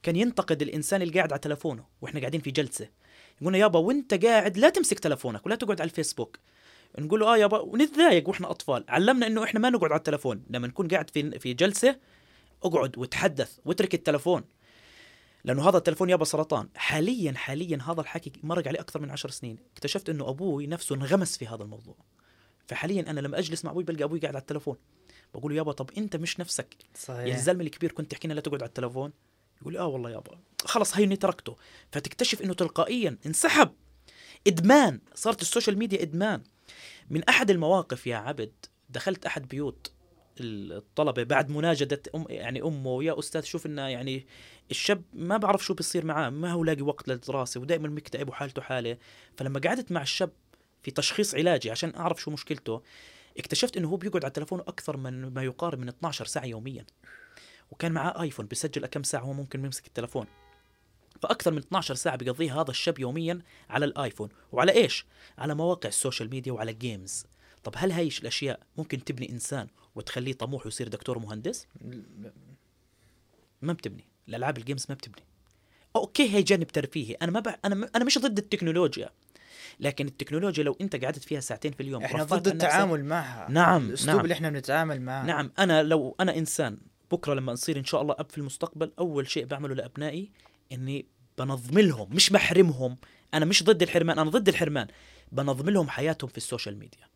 كان 0.04 0.16
ينتقد 0.16 0.62
الإنسان 0.62 1.02
اللي 1.02 1.14
قاعد 1.14 1.32
على 1.32 1.40
تلفونه 1.40 1.84
وإحنا 2.02 2.20
قاعدين 2.20 2.42
في 2.42 2.52
جلسة. 2.52 2.90
يقولنا 3.42 3.58
يابا 3.58 3.80
وأنت 3.80 4.26
قاعد 4.26 4.58
لا 4.58 4.70
تمسك 4.70 5.00
تلفونك 5.00 5.46
ولا 5.46 5.56
تقعد 5.56 5.82
على 5.82 5.90
الفيسبوك. 5.90 6.40
نقول 7.00 7.20
له 7.20 7.34
آه 7.34 7.38
يابا 7.38 7.60
ونتضايق 7.60 8.30
وإحنا 8.30 8.52
أطفال. 8.52 8.86
علمنا 8.88 9.28
إنه 9.28 9.44
إحنا 9.44 9.60
ما 9.60 9.70
نقعد 9.70 9.92
على 9.92 9.98
التلفون. 10.00 10.44
لما 10.50 10.68
نكون 10.68 10.88
قاعد 10.88 11.10
في 11.10 11.40
في 11.40 11.54
جلسة 11.54 11.96
اقعد 12.64 12.98
وتحدث 12.98 13.58
واترك 13.66 13.94
التلفون. 13.94 14.44
لأنه 15.44 15.70
هذا 15.70 15.78
التلفون 15.78 16.10
يابا 16.10 16.26
سرطان 16.26 16.70
حاليا 16.76 17.32
حاليا 17.32 17.80
هذا 17.88 18.02
الحكي 18.02 18.32
مرق 18.44 18.68
عليه 18.68 18.80
أكثر 18.80 19.02
من 19.02 19.12
عشر 19.12 19.30
سنين. 19.30 19.58
اكتشفت 19.74 20.10
إنه 20.10 20.30
أبوي 20.30 20.68
نفسه 20.68 20.96
انغمس 20.96 21.38
في 21.38 21.48
هذا 21.48 21.64
الموضوع. 21.64 21.96
فحاليا 22.68 23.10
أنا 23.10 23.20
لما 23.20 23.40
أجلس 23.40 23.66
مع 23.66 23.72
أبوي 23.72 23.84
بلقى 23.84 24.04
أبوي 24.04 24.20
قاعد 24.20 24.36
على 24.36 24.42
التلفون 24.42 24.78
بقول 25.34 25.52
له 25.52 25.58
يابا 25.58 25.72
طب 25.72 25.92
أنت 25.98 26.16
مش 26.16 26.40
نفسك؟ 26.40 26.76
صحيح. 26.96 27.20
يعني 27.20 27.34
الزلمة 27.34 27.64
الكبير 27.64 27.92
كنت 27.92 28.12
تحكي 28.12 28.28
لنا 28.28 28.34
لا 28.34 28.42
تقعد 28.42 28.62
على 28.62 28.70
التلفون 28.70 29.12
يقول 29.62 29.78
آه 29.78 29.88
والله 29.88 30.10
يابا. 30.10 30.40
خلص 30.66 30.98
هيني 30.98 31.16
تركته. 31.16 31.56
فتكتشف 31.92 32.42
إنه 32.42 32.54
تلقائيا 32.54 33.18
انسحب. 33.26 33.72
إدمان. 34.48 35.02
صارت 35.16 35.42
السوشيال 35.42 35.78
ميديا 35.78 36.02
إدمان. 36.02 36.44
من 37.10 37.24
أحد 37.24 37.50
المواقف 37.50 38.08
يا 38.08 38.16
عبد 38.16 38.52
دخلت 38.90 39.26
أحد 39.26 39.48
بيوت 39.48 39.92
الطلبة 40.40 41.24
بعد 41.24 41.50
مناجدة 41.50 42.02
أم 42.16 42.26
يعني 42.30 42.62
أمه 42.62 43.04
يا 43.04 43.20
أستاذ 43.20 43.44
شوف 43.44 43.66
إنه 43.66 43.82
يعني 43.82 44.26
الشاب 44.72 45.02
ما 45.14 45.38
بعرف 45.38 45.66
شو 45.66 45.74
بيصير 45.74 46.06
معاه 46.06 46.30
ما 46.30 46.52
هو 46.52 46.64
لاقي 46.64 46.82
وقت 46.82 47.08
للدراسة 47.08 47.62
ودائما 47.62 47.90
مكتئب 47.90 48.30
وحالته 48.30 48.62
حالة. 48.62 48.98
فلما 49.38 49.60
قعدت 49.60 49.92
مع 49.92 50.02
الشاب 50.02 50.32
في 50.84 50.92
تشخيص 50.92 51.36
علاجي 51.36 51.72
عشان 51.72 51.96
أعرف 51.96 52.22
شو 52.22 52.32
مشكلته 52.32 52.82
اكتشفت 53.38 53.78
إنه 53.78 53.90
هو 53.90 53.98
بيقعد 53.98 54.26
على 54.26 54.34
تلفونه 54.34 54.64
أكثر 54.68 54.98
من 54.98 55.34
ما 55.34 55.44
يقارب 55.44 55.80
من 55.80 55.88
12 55.88 56.26
ساعة 56.26 56.46
يوميا. 56.46 56.86
وكان 57.72 57.92
معاه 57.92 58.22
آيفون 58.22 58.46
بيسجل 58.46 58.86
كم 58.86 59.04
ساعة 59.04 59.22
هو 59.22 59.34
ممكن 59.34 59.66
يمسك 59.66 59.88
التلفون. 59.88 60.26
فأكثر 61.22 61.52
من 61.52 61.58
12 61.58 61.96
ساعة 61.96 62.16
بيقضيها 62.16 62.62
هذا 62.62 62.72
الشاب 62.72 63.00
يوميا 63.00 63.40
على 63.70 63.86
الآيفون. 63.86 64.30
وعلى 64.52 64.72
إيش؟ 64.72 65.06
على 65.38 65.56
مواقع 65.56 65.90
السوشيال 65.90 66.30
ميديا 66.30 66.52
وعلى 66.54 66.74
games 66.74 67.26
طب 67.64 67.74
هل 67.78 67.92
هاي 67.92 68.10
الأشياء 68.22 68.60
ممكن 68.78 69.04
تبني 69.04 69.30
إنسان 69.30 69.68
وتخليه 70.00 70.34
طموح 70.34 70.66
ويصير 70.66 70.88
دكتور 70.88 71.20
مهندس؟ 71.20 71.68
ما 73.62 73.74
بتبني. 73.74 74.06
الألعاب 74.30 74.58
ال 74.58 74.62
games 74.62 74.86
ما 74.90 74.96
بتبني. 74.96 75.24
okay 75.96 76.30
هي 76.30 76.42
جانب 76.42 76.68
ترفيهي. 76.68 77.14
أنا 77.14 77.32
ما 77.32 77.40
بح... 77.40 77.60
أنا 77.66 77.76
م... 77.76 77.90
أنا 77.96 78.04
مش 78.06 78.18
ضد 78.18 78.38
التكنولوجيا. 78.38 79.10
لكن 79.80 80.08
التكنولوجيا 80.08 80.64
لو 80.64 80.78
أنت 80.82 81.04
قعدت 81.06 81.24
فيها 81.24 81.40
ساعتين 81.40 81.72
في 81.72 81.84
اليوم 81.84 82.04
إحنا 82.04 82.24
ضد 82.24 82.48
التعامل 82.48 83.06
معها. 83.06 83.52
نعم، 83.52 83.90
الأسلوب 83.90 84.16
نعم. 84.16 84.24
اللي 84.24 84.34
إحنا 84.34 84.50
بنتعامل 84.50 85.02
معاه 85.02 85.26
نعم. 85.26 85.52
أنا 85.60 85.84
لو 85.84 86.16
أنا 86.20 86.38
إنسان 86.38 86.78
بكرة 87.12 87.34
لما 87.34 87.54
نصير 87.54 87.80
إن 87.80 87.86
شاء 87.86 88.02
الله 88.02 88.16
أب 88.20 88.30
في 88.30 88.38
المستقبل 88.38 88.92
أول 89.00 89.30
شيء 89.30 89.46
بعمله 89.46 89.76
لأبنائي 89.76 90.32
إني 90.72 91.06
بنظم 91.38 91.80
لهم 91.80 92.16
مش 92.16 92.30
بحرمهم. 92.30 92.98
أنا 93.34 93.46
مش 93.46 93.64
ضد 93.64 93.82
الحرمان 93.82 94.20
أنا 94.20 94.30
ضد 94.30 94.48
الحرمان. 94.48 94.88
بنظم 95.32 95.70
لهم 95.70 95.90
حياتهم 95.90 96.30
في 96.30 96.38
السوشيال 96.38 96.80
ميديا. 96.80 97.10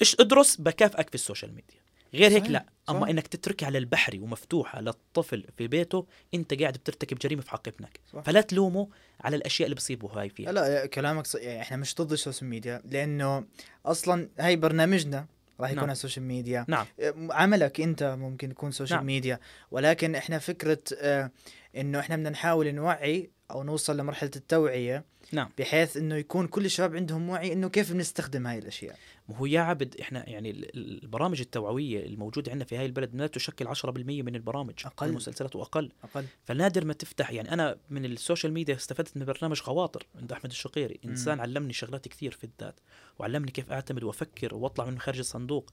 إيش 0.00 0.16
ادرس 0.20 0.56
بكافئك 0.56 1.08
في 1.08 1.14
السوشيال 1.14 1.54
ميديا. 1.54 1.79
غير 2.14 2.30
هيك 2.30 2.46
لا. 2.46 2.66
أما 2.90 3.10
إنك 3.10 3.26
تتركها 3.26 3.66
على 3.66 3.78
البحري 3.78 4.18
ومفتوحة 4.18 4.80
للطفل 4.80 5.44
في 5.56 5.68
بيته 5.68 6.06
أنت 6.34 6.54
قاعد 6.54 6.72
بترتكب 6.72 7.18
جريمة 7.18 7.42
في 7.42 7.50
حق 7.50 7.68
ابنك 7.68 8.00
صح. 8.12 8.20
فلا 8.20 8.40
تلومه 8.40 8.88
على 9.20 9.36
الأشياء 9.36 9.66
اللي 9.66 9.74
بصيبه 9.74 10.08
هاي 10.08 10.28
فيها 10.28 10.52
لا 10.52 10.86
كلامك 10.86 11.26
ص... 11.26 11.34
يعني 11.34 11.62
إحنا 11.62 11.76
مش 11.76 11.94
ضد 11.94 12.12
السوشيال 12.12 12.50
ميديا 12.50 12.82
لأنه 12.84 13.44
أصلا 13.86 14.28
هاي 14.38 14.56
برنامجنا 14.56 15.26
راح 15.60 15.68
يكون 15.70 15.76
نعم. 15.76 15.84
على 15.84 15.92
السوشيال 15.92 16.24
ميديا 16.24 16.64
نعم 16.68 16.86
عملك 17.30 17.80
أنت 17.80 18.02
ممكن 18.02 18.50
يكون 18.50 18.70
سوشيال 18.70 18.98
نعم. 18.98 19.06
ميديا 19.06 19.40
ولكن 19.70 20.14
إحنا 20.14 20.38
فكرة 20.38 20.78
آه، 20.98 21.30
إنه 21.76 22.00
إحنا 22.00 22.16
بدنا 22.16 22.30
نحاول 22.30 22.74
نوعي 22.74 23.30
أو 23.50 23.62
نوصل 23.62 23.96
لمرحلة 23.96 24.30
التوعية 24.36 25.04
نعم. 25.32 25.50
بحيث 25.58 25.96
إنه 25.96 26.14
يكون 26.14 26.46
كل 26.46 26.64
الشباب 26.64 26.96
عندهم 26.96 27.28
وعي 27.28 27.52
إنه 27.52 27.68
كيف 27.68 27.92
بنستخدم 27.92 28.46
هاي 28.46 28.58
الأشياء. 28.58 28.98
وهو 29.28 29.46
يا 29.46 29.60
عبد 29.60 29.96
إحنا 30.00 30.28
يعني 30.28 30.50
ال- 30.50 30.76
ال- 30.76 31.02
البرامج 31.04 31.40
التوعوية 31.40 32.06
الموجودة 32.06 32.52
عندنا 32.52 32.64
في 32.64 32.76
هاي 32.76 32.86
البلد 32.86 33.14
لا 33.16 33.26
تشكل 33.26 33.66
10% 33.68 34.22
من 34.22 34.34
البرامج. 34.34 34.74
أقل. 34.84 35.06
المسلسلات 35.08 35.56
واقل 35.56 35.92
أقل. 36.04 36.24
فنادر 36.44 36.84
ما 36.84 36.92
تفتح 36.92 37.30
يعني 37.30 37.52
أنا 37.52 37.76
من 37.90 38.04
السوشيال 38.04 38.52
ميديا 38.52 38.74
استفدت 38.74 39.16
من 39.16 39.24
برنامج 39.24 39.60
خواطر 39.60 40.06
عند 40.20 40.32
أحمد 40.32 40.50
الشقيري. 40.50 41.00
إنسان 41.04 41.40
علمني 41.40 41.72
شغلات 41.72 42.08
كثير 42.08 42.30
في 42.32 42.44
الذات 42.44 42.80
وعلمني 43.18 43.50
كيف 43.50 43.72
أعتمد 43.72 44.02
وأفكر 44.02 44.54
وأطلع 44.54 44.84
من 44.84 44.98
خارج 44.98 45.18
الصندوق. 45.18 45.70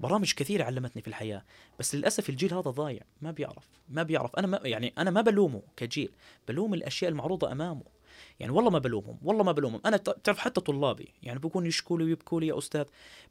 برامج 0.00 0.32
كثيرة 0.34 0.64
علمتني 0.64 1.02
في 1.02 1.08
الحياة 1.08 1.44
بس 1.78 1.94
للأسف 1.94 2.28
الجيل 2.30 2.54
هذا 2.54 2.70
ضايع 2.70 3.02
ما 3.22 3.30
بيعرف 3.30 3.68
ما 3.88 4.02
بيعرف. 4.02 4.36
أنا 4.36 4.46
ما 4.46 4.60
يعني 4.64 4.92
أنا 4.98 5.10
ما 5.10 5.20
بلومه 5.20 5.62
كجيل 5.76 6.10
بلوم 6.48 6.74
الأشياء 6.74 7.10
المعروضة 7.10 7.52
أمامه. 7.52 7.82
يعني 8.40 8.52
والله 8.52 8.70
ما 8.70 8.78
بلومهم 8.78 9.18
والله 9.22 9.44
ما 9.44 9.52
بلومهم. 9.52 9.80
أنا 9.86 9.96
ت- 9.96 10.10
بتعرف 10.10 10.38
حتى 10.38 10.60
طلابي 10.60 11.08
يعني 11.22 11.38
بيكونوا 11.38 11.68
يشكوا 11.68 11.98
لي 11.98 12.04
ويبكوا 12.04 12.40
لي 12.40 12.46
يا 12.46 12.58
أستاذ. 12.58 12.84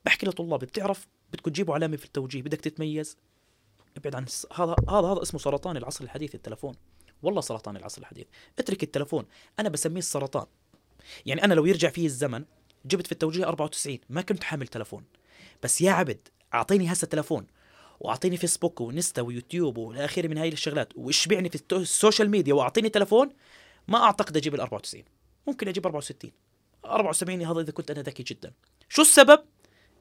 بحكي 0.05 0.25
لطلابي 0.25 0.65
بتعرف 0.65 1.07
بدكم 1.33 1.51
تجيبوا 1.51 1.73
علامة 1.73 1.97
في 1.97 2.05
التوجيه 2.05 2.41
بدك 2.41 2.61
تتميز؟ 2.61 3.17
ابعد 3.97 4.15
عن. 4.15 4.25
هذا 4.53 4.75
هذا 4.89 5.07
هذا 5.07 5.21
اسمه 5.21 5.39
سرطان 5.39 5.77
العصر 5.77 6.03
الحديث 6.03 6.35
التلفون. 6.35 6.75
والله 7.23 7.41
سرطان 7.41 7.77
العصر 7.77 8.01
الحديث. 8.01 8.27
اترك 8.59 8.83
التلفون. 8.83 9.25
أنا 9.59 9.69
بسميه 9.69 9.99
السرطان. 9.99 10.45
يعني 11.25 11.43
أنا 11.43 11.53
لو 11.53 11.65
يرجع 11.65 11.89
فيه 11.89 12.05
الزمن 12.05 12.45
جبت 12.85 13.05
في 13.05 13.11
التوجيهي 13.11 13.45
94 13.47 13.99
ما 14.09 14.21
كنت 14.21 14.43
حامل 14.43 14.67
تلفون. 14.67 15.03
بس 15.63 15.81
يا 15.81 15.91
عبد 15.91 16.27
أعطيني 16.53 16.91
هسه 16.91 17.07
تلفون 17.07 17.47
وأعطيني 17.99 18.37
فيسبوك 18.37 18.81
وانستا 18.81 19.21
ويوتيوب 19.21 19.77
وإلى 19.77 20.05
آخره 20.05 20.27
من 20.27 20.37
هاي 20.37 20.49
الشغلات 20.49 20.93
واشبعني 20.95 21.49
في 21.49 21.61
السوشيال 21.71 22.29
ميديا 22.29 22.53
وأعطيني 22.53 22.89
تلفون 22.89 23.29
ما 23.89 24.03
أعتقد 24.03 24.37
أجيب 24.37 24.55
ال 24.55 24.59
94 24.61 25.03
ممكن 25.47 25.67
أجيب 25.67 25.85
64 25.85 26.31
74 26.85 27.41
هذا 27.41 27.59
إذا 27.61 27.71
كنت 27.71 27.91
أنا 27.91 28.01
ذكي 28.01 28.23
جدا. 28.23 28.53
شو 28.89 29.01
السبب؟ 29.01 29.43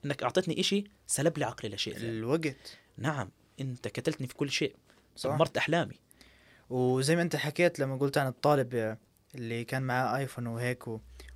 إنك 0.04 0.22
أعطيتني 0.22 0.60
إشي 0.60 0.84
سلب 1.06 1.38
لي 1.38 1.44
عقلي 1.44 1.74
لشيء 1.74 1.96
الوقت. 1.96 2.78
نعم 2.96 3.30
أنت 3.60 3.88
كتلتني 3.88 4.26
في 4.26 4.34
كل 4.34 4.50
شيء. 4.50 4.76
دمرت 5.24 5.56
أحلامي. 5.56 5.94
وزي 6.70 7.16
ما 7.16 7.22
أنت 7.22 7.36
حكيت 7.36 7.78
لما 7.78 7.96
قلت 7.96 8.18
عن 8.18 8.26
الطالب 8.26 8.96
اللي 9.34 9.64
كان 9.64 9.82
معاه 9.82 10.16
آيفون 10.16 10.46
وهيك 10.46 10.84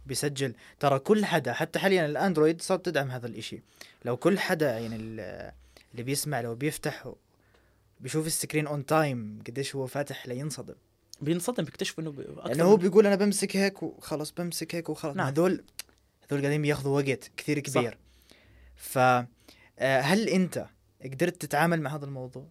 وبيسجل 0.07 0.55
ترى 0.81 0.99
كل 0.99 1.25
حدا 1.25 1.53
حتى 1.53 1.79
حاليا 1.79 2.07
الأندرويد 2.07 2.63
صارت 2.63 2.85
تدعم 2.87 3.11
هذا 3.11 3.27
الإشي. 3.27 3.63
لو 4.05 4.17
كل 4.17 4.39
حدا 4.39 4.79
يعني 4.79 4.97
ال- 4.97 5.53
اللي 5.93 6.03
بيسمع 6.03 6.41
لو 6.41 6.55
بيفتح 6.55 7.13
بيشوف 8.01 8.27
ال 8.27 8.33
screen 8.33 8.67
on 8.67 8.87
time 8.87 9.43
قديش 9.47 9.77
هو 9.77 9.87
فاتح 9.87 10.27
لينصدم. 10.29 10.75
بينصدم 11.23 11.65
بيكتشف 11.65 12.01
إنه 12.01 12.11
لأنه 12.47 12.65
هو 12.65 12.77
بيقول 12.77 13.07
أنا 13.07 13.17
بمسك 13.17 13.57
هيك 13.57 13.83
وخلص 13.83 14.31
بمسك 14.31 14.75
هيك 14.75 14.89
وخلص. 14.89 15.17
نعم. 15.17 15.27
هذول 15.27 15.65
هذول 16.31 16.41
قاعدين 16.41 16.63
بياخذوا 16.63 17.01
وقت 17.01 17.31
كثير 17.37 17.59
كبير. 17.59 17.99
ف 18.77 18.99
آه، 18.99 20.01
هل 20.01 20.29
أنت 20.29 20.67
قدرت 21.05 21.43
تتعامل 21.43 21.81
مع 21.81 21.97
هذا 21.97 22.05
الموضوع؟ 22.05 22.47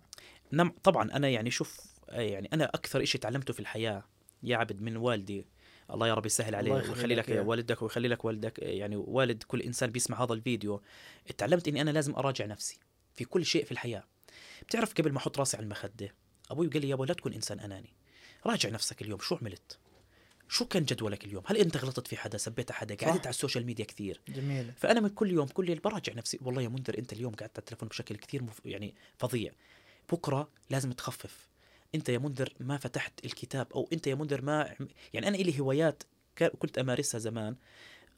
نعم 0.51 0.73
طبعا 0.83 1.11
أنا 1.11 1.29
يعني 1.29 1.51
شوف 1.51 1.79
آه، 2.09 2.21
يعني 2.21 2.49
أنا 2.53 2.65
أكثر 2.65 3.05
شيء 3.05 3.21
تعلمته 3.21 3.53
في 3.53 3.59
الحياة 3.59 4.03
يا 4.43 4.57
عبد 4.57 4.81
من 4.81 4.97
والدي. 4.97 5.47
الله 5.91 6.07
يا 6.07 6.13
رب 6.13 6.25
يسهل 6.25 6.55
عليه 6.55 6.71
ويخلي 6.71 7.15
لك 7.15 7.29
لك 7.29 7.31
إياه. 7.31 7.41
والدك 7.41 7.81
ويخلي 7.81 8.07
لك 8.07 8.25
والدك 8.25 8.59
يعني 8.59 8.95
والد 8.95 9.43
كل 9.43 9.61
إنسان 9.61 9.89
بيسمع 9.89 10.23
هذا 10.23 10.33
الفيديو. 10.33 10.81
تعلمت 11.37 11.67
إني 11.67 11.81
أنا 11.81 11.89
لازم 11.89 12.15
أراجع 12.15 12.45
نفسي 12.45 12.79
في 13.13 13.25
كل 13.25 13.45
شيء 13.45 13.65
في 13.65 13.71
الحياة. 13.71 14.03
بتعرف 14.67 14.93
قبل 14.93 15.11
ما 15.11 15.17
أحط 15.17 15.39
راسي 15.39 15.57
على 15.57 15.63
المخدة 15.63 16.15
أبوي 16.51 16.67
قال 16.67 16.81
لي 16.81 16.89
يابا 16.89 17.05
لا 17.05 17.13
تكون 17.13 17.33
إنسان 17.33 17.59
أناني. 17.59 17.93
راجع 18.45 18.69
نفسك 18.69 19.01
اليوم 19.01 19.19
شو 19.19 19.35
عملت؟ 19.35 19.77
شو 20.49 20.65
كان 20.65 20.85
جدولك 20.85 21.25
اليوم؟ 21.25 21.43
هل 21.45 21.57
أنت 21.57 21.77
غلطت 21.77 22.07
في 22.07 22.17
حدا؟ 22.17 22.37
سبيت 22.37 22.71
حدا؟ 22.71 22.95
قعدت 22.95 23.21
على 23.21 23.29
السوشيال 23.29 23.65
ميديا 23.65 23.85
كثير. 23.85 24.21
جميل. 24.27 24.71
فأنا 24.77 24.99
من 24.99 25.09
كل 25.09 25.31
يوم 25.31 25.47
كل 25.47 25.65
ليل 25.65 25.79
براجع 25.79 26.13
نفسي. 26.13 26.39
والله 26.41 26.61
يا 26.61 26.67
منذر 26.67 26.97
أنت 26.97 27.13
اليوم 27.13 27.35
قعدت 27.35 27.51
على 27.51 27.59
التليفون 27.59 27.89
بشكل 27.89 28.15
كثير 28.15 28.43
مف... 28.43 28.61
يعني 28.65 28.95
فظيع. 29.17 29.51
بكرة 30.11 30.49
لازم 30.69 30.91
تخفف. 30.91 31.49
أنت 31.95 32.09
يا 32.09 32.17
منذر 32.17 32.53
ما 32.59 32.77
فتحت 32.77 33.25
الكتاب 33.25 33.73
أو 33.73 33.89
أنت 33.93 34.07
يا 34.07 34.15
منذر 34.15 34.41
ما 34.41 34.75
يعني 35.13 35.27
أنا 35.27 35.37
لي 35.37 35.59
هوايات 35.59 36.03
كنت 36.59 36.77
أمارسها 36.77 37.19
زمان. 37.19 37.55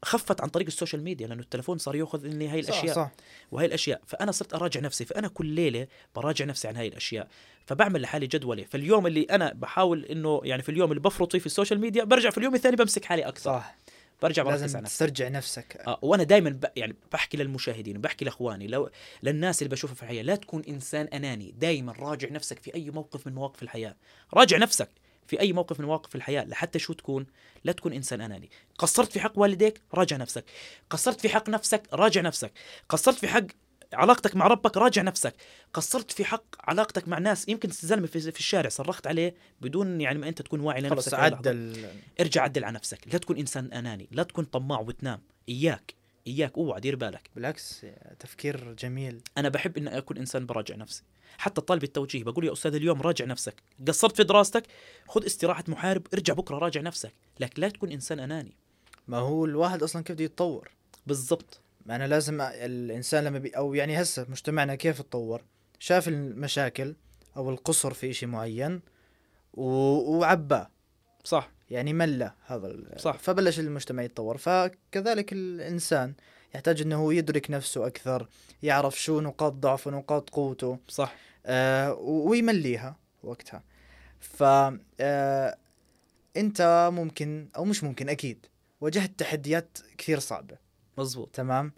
خفت 0.04 0.42
عن 0.42 0.50
طريق 0.50 0.68
السوشيال 0.68 1.04
ميديا 1.04 1.28
لأنه 1.28 1.42
التليفون 1.42 1.78
صار 1.78 1.96
يأخذ 1.96 2.28
مني 2.28 2.48
هاي 2.48 2.60
الأشياء. 2.60 2.88
صح. 2.88 2.94
صح 2.96 3.12
وهي 3.52 3.66
الأشياء. 3.66 4.02
فأنا 4.08 4.32
صرت 4.32 4.54
أراجع 4.54 4.80
نفسي 4.80 5.06
فأنا 5.06 5.28
كل 5.28 5.46
ليلة 5.46 5.88
براجع 6.16 6.46
نفسي 6.46 6.68
عن 6.68 6.76
هاي 6.76 6.88
الأشياء. 6.88 7.28
فبعمل 7.66 8.02
لحالي 8.02 8.28
جدولة. 8.28 8.64
فاليوم 8.64 9.08
اللي 9.08 9.24
أنا 9.24 9.54
بحاول 9.54 10.06
إنه 10.06 10.42
يعني 10.44 10.62
في 10.62 10.70
اليوم 10.70 10.92
اللي 10.92 11.02
بفرط 11.02 11.32
فيه 11.32 11.40
في 11.40 11.46
السوشيال 11.46 11.80
ميديا 11.80 12.04
برجع 12.04 12.30
في 12.30 12.38
اليوم 12.38 12.56
الثاني 12.56 12.76
بمسك 12.76 13.06
حالي 13.06 13.22
أكثر. 13.22 13.44
صح. 13.44 13.76
برجع 14.22 14.44
بركز 14.44 14.76
على 14.76 14.84
نفسي 14.84 14.94
تسترجع 14.94 15.28
نفسك. 15.28 15.78
آه 15.88 16.00
وأنا 16.02 16.24
دائما 16.24 16.50
ب... 16.50 16.66
يعني 16.76 16.96
بحكي 17.12 17.38
للمشاهدين 17.38 17.98
وبحكي 17.98 18.26
لإخواني 18.26 18.68
لو 18.68 18.90
للناس 19.24 19.62
اللي 19.62 19.70
بشوفها 19.70 19.96
في 19.96 20.04
الحياة 20.04 20.22
لا 20.22 20.36
تكون 20.36 20.64
إنسان 20.70 21.06
أناني. 21.06 21.54
دائما 21.60 21.94
راجع 22.00 22.30
نفسك 22.30 22.60
في 22.60 22.76
أي 22.76 22.90
موقف 22.90 23.28
من 23.28 23.34
مواقف 23.34 23.64
الحياة. 23.64 23.96
راجع 24.34 24.58
نفسك. 24.58 24.90
في 25.28 25.40
أي 25.40 25.54
موقف 25.54 25.80
من 25.80 25.86
مواقف 25.86 26.16
الحياة 26.16 26.44
لحتى 26.44 26.80
شو 26.80 26.94
تكون؟ 26.94 27.26
لا 27.64 27.72
تكون 27.72 27.94
إنسان 27.94 28.22
أناني. 28.22 28.50
قصرت 28.78 29.12
في 29.12 29.20
حق 29.20 29.34
والديك 29.36 29.82
راجع 29.94 30.18
نفسك. 30.18 30.46
قصرت 30.90 31.22
في 31.22 31.30
حق 31.30 31.50
نفسك 31.50 31.84
راجع 31.94 32.22
نفسك. 32.22 32.52
قصرت 32.90 33.16
في 33.16 33.28
حق 33.28 33.46
علاقتك 33.94 34.36
مع 34.36 34.48
ربك 34.48 34.78
راجع 34.78 35.02
نفسك. 35.02 35.36
قصرت 35.74 36.12
في 36.12 36.26
حق 36.26 36.44
علاقتك 36.60 37.08
مع 37.08 37.18
ناس 37.18 37.50
يمكن 37.50 37.70
زلمه 37.70 38.08
في, 38.08 38.32
في 38.32 38.40
الشارع 38.40 38.70
صرخت 38.70 39.08
عليه 39.08 39.36
بدون 39.62 40.02
يعني 40.02 40.20
ما 40.20 40.28
أنت 40.28 40.42
تكون 40.42 40.60
واعي 40.60 40.82
لنفسك 40.82 41.12
خلص. 41.12 41.14
عدل. 41.14 41.86
ارجع 42.20 42.44
عدل 42.44 42.64
على 42.64 42.76
نفسك. 42.76 43.00
لا 43.14 43.18
تكون 43.18 43.38
إنسان 43.38 43.74
أناني. 43.74 44.08
لا 44.12 44.24
تكون 44.24 44.46
طماع 44.46 44.80
وتنام. 44.80 45.22
إياك. 45.50 45.94
إياك. 46.28 46.58
اوعى 46.58 46.82
دير 46.82 46.96
بالك. 46.96 47.30
بالعكس 47.36 47.86
تفكير 48.20 48.74
جميل. 48.74 49.22
أنا 49.38 49.50
بحب 49.50 49.78
اني 49.78 49.98
أكون 49.98 50.18
إنسان 50.18 50.46
براجع 50.46 50.76
نفسي. 50.76 51.04
حتى 51.38 51.62
طالب 51.62 51.84
التوجيه 51.84 52.24
بقول 52.24 52.46
يا 52.46 52.54
أستاذ 52.54 52.76
اليوم 52.76 53.02
راجع 53.02 53.26
نفسك 53.26 53.64
قصرت 53.88 54.18
في 54.18 54.24
دراستك؟ 54.24 54.64
خذ 55.08 55.26
استراحة 55.26 55.64
محارب 55.68 56.08
ارجع 56.14 56.34
بكرة 56.34 56.58
راجع 56.58 56.82
نفسك 56.82 57.14
لكن 57.40 57.62
لا 57.62 57.70
تكون 57.70 57.92
إنسان 57.92 58.20
أناني. 58.20 58.58
ما 59.08 59.18
هو 59.18 59.46
الواحد 59.46 59.84
أصلا 59.84 60.04
كيف 60.04 60.16
بده 60.16 60.26
يتطور؟ 60.26 60.70
بالضبط. 61.08 61.62
ما 61.86 61.96
أنا 61.96 62.08
لازم 62.08 62.42
الإنسان 62.42 63.24
لما 63.24 63.40
بي 63.40 63.50
أو 63.50 63.74
يعني 63.74 64.02
هسه 64.02 64.26
مجتمعنا 64.30 64.76
كيف 64.76 65.02
تطور؟ 65.02 65.44
شاف 65.80 66.08
المشاكل 66.08 66.96
أو 67.38 67.50
القصر 67.50 67.94
في 67.94 68.14
شيء 68.14 68.30
معين 68.30 68.82
و... 69.54 69.64
وعباه 70.18 70.70
صح. 71.24 71.52
يعني 71.70 71.94
ملى 71.94 72.34
هذا 72.46 72.76
صح. 72.98 73.18
فبلش 73.18 73.60
المجتمع 73.60 74.04
يتطور 74.04 74.38
فكذلك 74.38 75.34
الإنسان 75.34 76.14
يحتاج 76.56 76.82
إنه 76.82 76.96
هو 76.96 77.12
يدرك 77.12 77.52
نفسه 77.52 77.88
أكثر 77.88 78.28
يعرف 78.64 79.02
شو 79.02 79.22
نقاط 79.22 79.54
ضعفه 79.54 79.92
ونقاط 79.92 80.30
قوته 80.30 80.78
صح. 80.88 81.16
آه 81.46 81.94
ويمليها 81.94 82.96
وقتها. 83.24 83.64
ف 84.20 84.44
آه 85.00 85.58
أنت 86.38 86.90
ممكن 86.94 87.48
أو 87.56 87.66
مش 87.66 87.84
ممكن 87.84 88.10
أكيد 88.10 88.46
واجهت 88.82 89.12
تحديات 89.18 89.78
كثير 89.98 90.20
صعبة. 90.20 90.58
مزبوط. 90.98 91.30
تمام؟ 91.34 91.72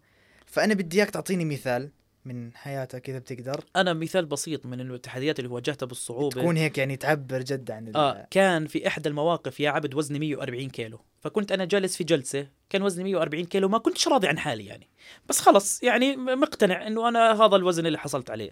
فأنا 0.46 0.74
بدي 0.74 0.98
إياك 0.98 1.10
تعطيني 1.10 1.46
مثال. 1.46 1.89
من 2.25 2.55
حياتك 2.55 3.10
إذا 3.10 3.20
بتقدر. 3.20 3.63
أنا 3.75 3.94
مثال 3.94 4.25
بسيط 4.25 4.65
من 4.65 4.82
التحديات 4.91 5.39
اللي 5.39 5.50
واجهتها 5.50 5.86
بالصعوبة. 5.86 6.41
تكون 6.41 6.58
هيك 6.58 6.77
يعني 6.77 6.98
تعبر 6.98 7.41
جد 7.41 7.72
عن 7.72 7.88
ال- 7.88 7.96
آه 7.98 8.27
كان 8.32 8.67
في 8.67 8.88
إحدى 8.88 9.10
المواقف 9.10 9.60
يا 9.60 9.70
عبد 9.70 9.94
وزني 9.96 10.20
140 10.20 10.70
كيلو. 10.70 11.00
فكنت 11.22 11.51
أنا 11.51 11.65
جالس 11.65 11.98
في 11.98 12.03
جلسة 12.03 12.48
كان 12.70 12.82
وزني 12.82 13.03
140 13.03 13.46
كيلو 13.46 13.70
ما 13.70 13.77
كنتش 13.77 14.08
راضي 14.08 14.27
عن 14.27 14.39
حالي 14.39 14.65
يعني. 14.65 14.88
بس 15.29 15.39
خلص 15.41 15.84
يعني 15.84 16.15
مقتنع 16.15 16.88
إنه 16.88 17.08
أنا 17.08 17.44
هذا 17.46 17.55
الوزن 17.55 17.86
اللي 17.86 17.98
حصلت 17.98 18.29
عليه. 18.29 18.51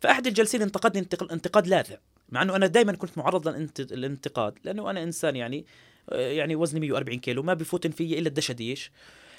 فأحد 0.00 0.26
الجالسين 0.26 0.62
انتقدني 0.62 1.00
انتق- 1.02 1.32
انتقاد 1.32 1.66
لاذع 1.66 1.96
مع 2.28 2.42
إنه 2.42 2.56
أنا 2.56 2.66
دائما 2.66 2.92
كنت 2.92 3.18
معرض 3.18 3.48
للانت- 3.48 3.92
للانتقاد 3.92 4.58
لأنه 4.64 4.90
أنا 4.90 5.02
إنسان 5.02 5.36
يعني 5.36 5.66
آه، 6.10 6.30
يعني 6.30 6.56
وزني 6.56 6.80
140 6.80 7.18
كيلو 7.20 7.42
ما 7.42 7.54
بفوتن 7.54 7.90
في 7.90 8.18
إلا 8.18 8.28
الدشديش. 8.28 8.90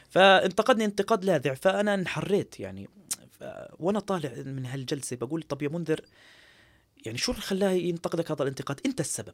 فانتقدني 0.10 0.86
انتقاد 0.86 1.26
لاذع 1.26 1.54
فأنا 1.54 1.94
انحريت 1.94 2.60
يعني. 2.60 2.90
وأنا 3.80 4.00
طالع 4.00 4.34
من 4.36 4.66
هالجلسة 4.66 5.16
بقول 5.16 5.44
طب 5.44 5.62
يا 5.62 5.70
منذر 5.70 6.02
يعني 7.06 7.18
شو 7.18 7.32
اللي 7.32 7.42
خلاه 7.42 7.70
ينتقدك 7.70 8.32
هذا 8.32 8.44
الانتقاد؟ 8.44 8.82
أنت 8.86 9.00
السبب. 9.00 9.34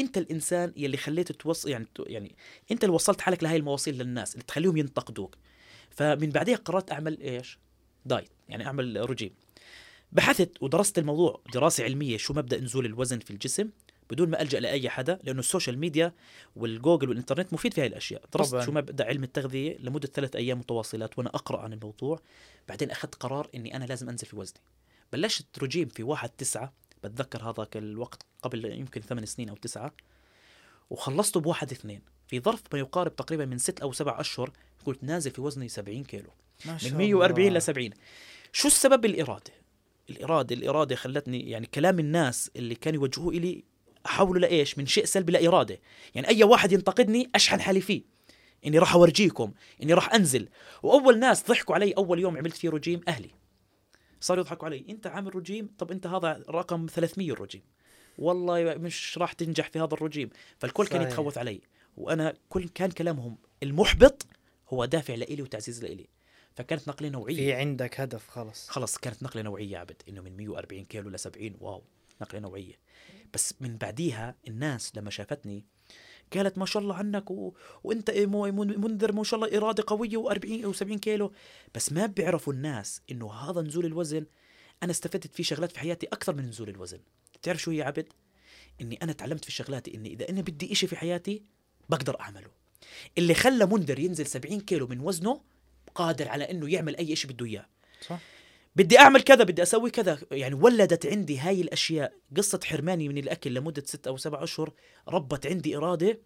أنت 0.00 0.18
الإنسان 0.18 0.72
اللي 0.76 0.96
خليت 0.96 1.32
توصل 1.32 1.70
يعني 1.70 1.86
يعني 1.98 2.34
أنت 2.70 2.84
اللي 2.84 2.94
وصلت 2.94 3.20
حالك 3.20 3.42
لهي 3.42 3.56
المواصيل 3.56 3.98
للناس 3.98 4.34
اللي 4.34 4.44
تخليهم 4.44 4.76
ينتقدوك. 4.76 5.36
فمن 5.90 6.30
بعدها 6.30 6.56
قررت 6.56 6.92
أعمل 6.92 7.20
إيش؟ 7.20 7.58
دايت 8.06 8.30
يعني 8.48 8.66
أعمل 8.66 9.10
رجيم. 9.10 9.34
بحثت 10.12 10.62
ودرست 10.62 10.98
الموضوع 10.98 11.40
دراسة 11.54 11.84
علمية 11.84 12.16
شو 12.16 12.34
مبدأ 12.34 12.60
نزول 12.60 12.86
الوزن 12.86 13.18
في 13.18 13.30
الجسم. 13.30 13.70
بدون 14.12 14.30
ما 14.30 14.42
ألجأ 14.42 14.60
لأي 14.60 14.90
حدا 14.90 15.18
لأنه 15.22 15.40
السوشيال 15.40 15.78
ميديا 15.78 16.12
والجوجل 16.56 17.08
والإنترنت 17.08 17.52
مفيد 17.52 17.74
في 17.74 17.80
هاي 17.80 17.86
الأشياء. 17.86 18.22
درست. 18.34 18.60
شو 18.60 18.72
مبدأ 18.72 19.04
علم 19.04 19.22
التغذية 19.22 19.76
لمدة 19.78 20.08
ثلاث 20.08 20.36
أيام 20.36 20.58
متواصلات 20.58 21.18
وأنا 21.18 21.28
أقرأ 21.28 21.60
عن 21.60 21.72
الموضوع 21.72 22.20
بعدين 22.68 22.90
أخذت 22.90 23.14
قرار 23.14 23.48
إني 23.54 23.76
أنا 23.76 23.84
لازم 23.84 24.08
أنزل 24.08 24.26
في 24.26 24.36
وزني. 24.36 24.60
بلشت 25.12 25.46
رجيم 25.62 25.88
في 25.88 26.02
واحد 26.02 26.28
تسعة 26.28 26.72
بتذكر 27.04 27.42
هذاك 27.42 27.76
الوقت 27.76 28.26
قبل 28.42 28.64
يمكن 28.64 29.00
ثمان 29.00 29.26
سنين 29.26 29.48
أو 29.48 29.56
تسعة 29.56 29.92
وخلصته 30.90 31.40
بواحد 31.40 31.72
اثنين. 31.72 32.02
في 32.28 32.40
ظرف 32.40 32.62
ما 32.72 32.78
يقارب 32.78 33.16
تقريبا 33.16 33.44
من 33.44 33.58
ست 33.58 33.80
أو 33.80 33.92
سبع 33.92 34.20
أشهر 34.20 34.52
كنت 34.84 35.04
نازل 35.04 35.30
في 35.30 35.40
وزني 35.40 35.68
70 35.68 36.04
كيلو. 36.04 36.30
ما 36.66 36.78
من 36.84 36.94
140 36.96 37.52
ل 37.52 37.62
70 37.62 37.90
شو 38.52 38.68
السبب 38.68 39.04
الاراده 39.04 39.52
الإرادة 40.10 40.56
الإرادة 40.56 40.96
خلتني 40.96 41.50
يعني 41.50 41.66
كلام 41.66 41.98
الناس 41.98 42.50
اللي 42.56 42.74
كانوا 42.74 43.00
يوجهوه 43.00 43.34
إلي 43.34 43.64
احوله 44.06 44.40
لايش 44.40 44.78
من 44.78 44.86
شيء 44.86 45.04
سلبي 45.04 45.32
لاراده 45.32 45.80
يعني 46.14 46.28
أي 46.28 46.44
واحد 46.44 46.72
ينتقدني 46.72 47.30
أشحن 47.34 47.60
حالي 47.60 47.80
فيه. 47.80 48.02
إني 48.66 48.78
راح 48.78 48.94
أورجيكم 48.94 49.52
إني 49.82 49.94
راح 49.94 50.14
أنزل. 50.14 50.48
وأول 50.82 51.18
ناس 51.18 51.46
ضحكوا 51.48 51.74
علي 51.74 51.92
أول 51.92 52.18
يوم 52.18 52.36
عملت 52.36 52.56
فيه 52.56 52.70
رجيم 52.70 53.00
أهلي. 53.08 53.30
صاروا 54.20 54.44
يضحكوا 54.44 54.66
علي. 54.66 54.84
أنت 54.88 55.06
عامل 55.06 55.36
رجيم؟ 55.36 55.68
طب 55.78 55.90
أنت 55.90 56.06
هذا 56.06 56.44
رقم 56.50 56.86
300 56.86 57.32
الرجيم. 57.32 57.62
والله 58.18 58.74
مش 58.74 59.18
راح 59.18 59.32
تنجح 59.32 59.68
في 59.68 59.78
هذا 59.78 59.94
الرجيم. 59.94 60.30
فالكل 60.58 60.86
كان 60.86 61.00
صحيح. 61.00 61.12
يتخوف 61.12 61.38
علي. 61.38 61.60
وأنا 61.96 62.34
كل 62.48 62.68
كان 62.68 62.90
كلامهم 62.90 63.38
المحبط 63.62 64.26
هو 64.68 64.84
دافع 64.84 65.14
لإلي 65.14 65.42
وتعزيز 65.42 65.84
لإلي. 65.84 66.08
فكانت 66.56 66.88
نقلة 66.88 67.08
نوعية. 67.08 67.36
في 67.36 67.52
عندك 67.52 68.00
هدف 68.00 68.28
خلص 68.28 68.68
خلص 68.68 68.98
كانت 68.98 69.22
نقلة 69.22 69.42
نوعية 69.42 69.72
يا 69.72 69.78
عبد. 69.78 70.02
إنه 70.08 70.22
من 70.22 70.36
140 70.36 70.84
كيلو 70.84 71.10
ل 71.10 71.18
70 71.18 71.56
واو. 71.60 71.82
نقلة 72.20 72.40
نوعية. 72.40 72.81
بس 73.34 73.54
من 73.60 73.76
بعديها 73.76 74.34
الناس 74.48 74.96
لما 74.96 75.10
شافتني 75.10 75.64
قالت 76.32 76.58
ما 76.58 76.66
شاء 76.66 76.82
الله 76.82 76.94
عنك 76.94 77.30
و... 77.30 77.54
وانت 77.84 78.10
إيه 78.10 78.26
منذر 78.26 79.12
ما 79.12 79.24
شاء 79.24 79.44
الله 79.44 79.56
إرادة 79.56 79.84
قوية 79.86 80.28
و40 80.28 80.74
و70 80.74 80.98
كيلو. 80.98 81.32
بس 81.74 81.92
ما 81.92 82.06
بيعرفوا 82.06 82.52
الناس 82.52 83.00
إنه 83.10 83.32
هذا 83.32 83.60
نزول 83.60 83.86
الوزن 83.86 84.26
أنا 84.82 84.90
استفدت 84.90 85.34
فيه 85.34 85.44
شغلات 85.44 85.72
في 85.72 85.78
حياتي 85.78 86.06
أكثر 86.06 86.34
من 86.34 86.48
نزول 86.48 86.68
الوزن. 86.68 86.98
تعرف 87.42 87.62
شو 87.62 87.70
هي 87.70 87.82
عبد؟ 87.82 88.08
إني 88.80 88.98
أنا 89.02 89.12
تعلمت 89.12 89.44
في 89.44 89.52
شغلاتي 89.52 89.94
إني 89.94 90.12
إذا 90.12 90.28
أنا 90.28 90.40
بدي 90.40 90.72
إشي 90.72 90.86
في 90.86 90.96
حياتي 90.96 91.42
بقدر 91.88 92.20
أعمله. 92.20 92.50
اللي 93.18 93.34
خلى 93.34 93.66
منذر 93.66 93.98
ينزل 93.98 94.26
70 94.26 94.60
كيلو 94.60 94.86
من 94.86 95.00
وزنه 95.00 95.40
قادر 95.94 96.28
على 96.28 96.50
إنه 96.50 96.72
يعمل 96.72 96.96
أي 96.96 97.16
شيء 97.16 97.30
بده 97.30 97.46
إياه. 97.46 97.66
صح. 98.08 98.18
بدي 98.76 98.98
أعمل 98.98 99.22
كذا 99.22 99.44
بدي 99.44 99.62
أسوي 99.62 99.90
كذا. 99.90 100.18
يعني 100.30 100.54
ولدت 100.54 101.06
عندي 101.06 101.38
هاي 101.38 101.60
الأشياء. 101.60 102.12
قصة 102.36 102.60
حرماني 102.64 103.08
من 103.08 103.18
الأكل 103.18 103.54
لمدة 103.54 103.82
ست 103.86 104.06
أو 104.06 104.16
سبع 104.16 104.42
أشهر 104.42 104.72
ربت 105.08 105.46
عندي 105.46 105.76
إرادة 105.76 106.18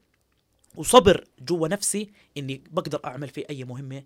وصبر 0.76 1.24
جوا 1.40 1.68
نفسي 1.68 2.10
إني 2.36 2.64
بقدر 2.70 3.00
أعمل 3.04 3.28
في 3.28 3.50
أي 3.50 3.64
مهمة 3.64 4.02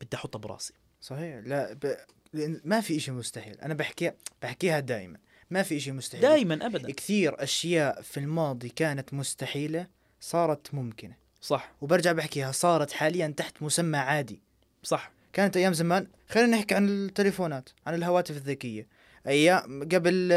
بدي 0.00 0.16
أحطها 0.16 0.38
براسي. 0.38 0.72
صحيح. 1.00 1.40
لا 1.44 1.72
ب... 1.72 1.96
لأن 2.32 2.60
ما 2.64 2.80
في 2.80 2.96
إشي 2.96 3.10
مستحيل. 3.10 3.60
أنا 3.60 3.74
بحكي 3.74 4.12
بحكيها 4.42 4.80
دائما 4.80 5.18
ما 5.50 5.62
في 5.62 5.76
إشي 5.76 5.92
مستحيل. 5.92 6.22
دائما 6.22 6.66
ابدا. 6.66 6.92
كثير 6.92 7.42
أشياء 7.42 8.02
في 8.02 8.20
الماضي 8.20 8.68
كانت 8.68 9.14
مستحيلة 9.14 9.86
صارت 10.20 10.74
ممكنة. 10.74 11.16
صح. 11.40 11.72
وبرجع 11.80 12.12
بحكيها 12.12 12.52
صارت 12.52 12.92
حاليا 12.92 13.34
تحت 13.36 13.62
مسمى 13.62 13.98
عادي. 13.98 14.40
صح. 14.82 15.12
كانت 15.32 15.56
أيام 15.56 15.72
زمان. 15.72 16.06
خلينا 16.28 16.56
نحكي 16.56 16.74
عن 16.74 16.88
التليفونات 16.88 17.68
عن 17.86 17.94
الهواتف 17.94 18.36
الذكية. 18.36 18.86
أيام 19.26 19.88
قبل 19.92 20.32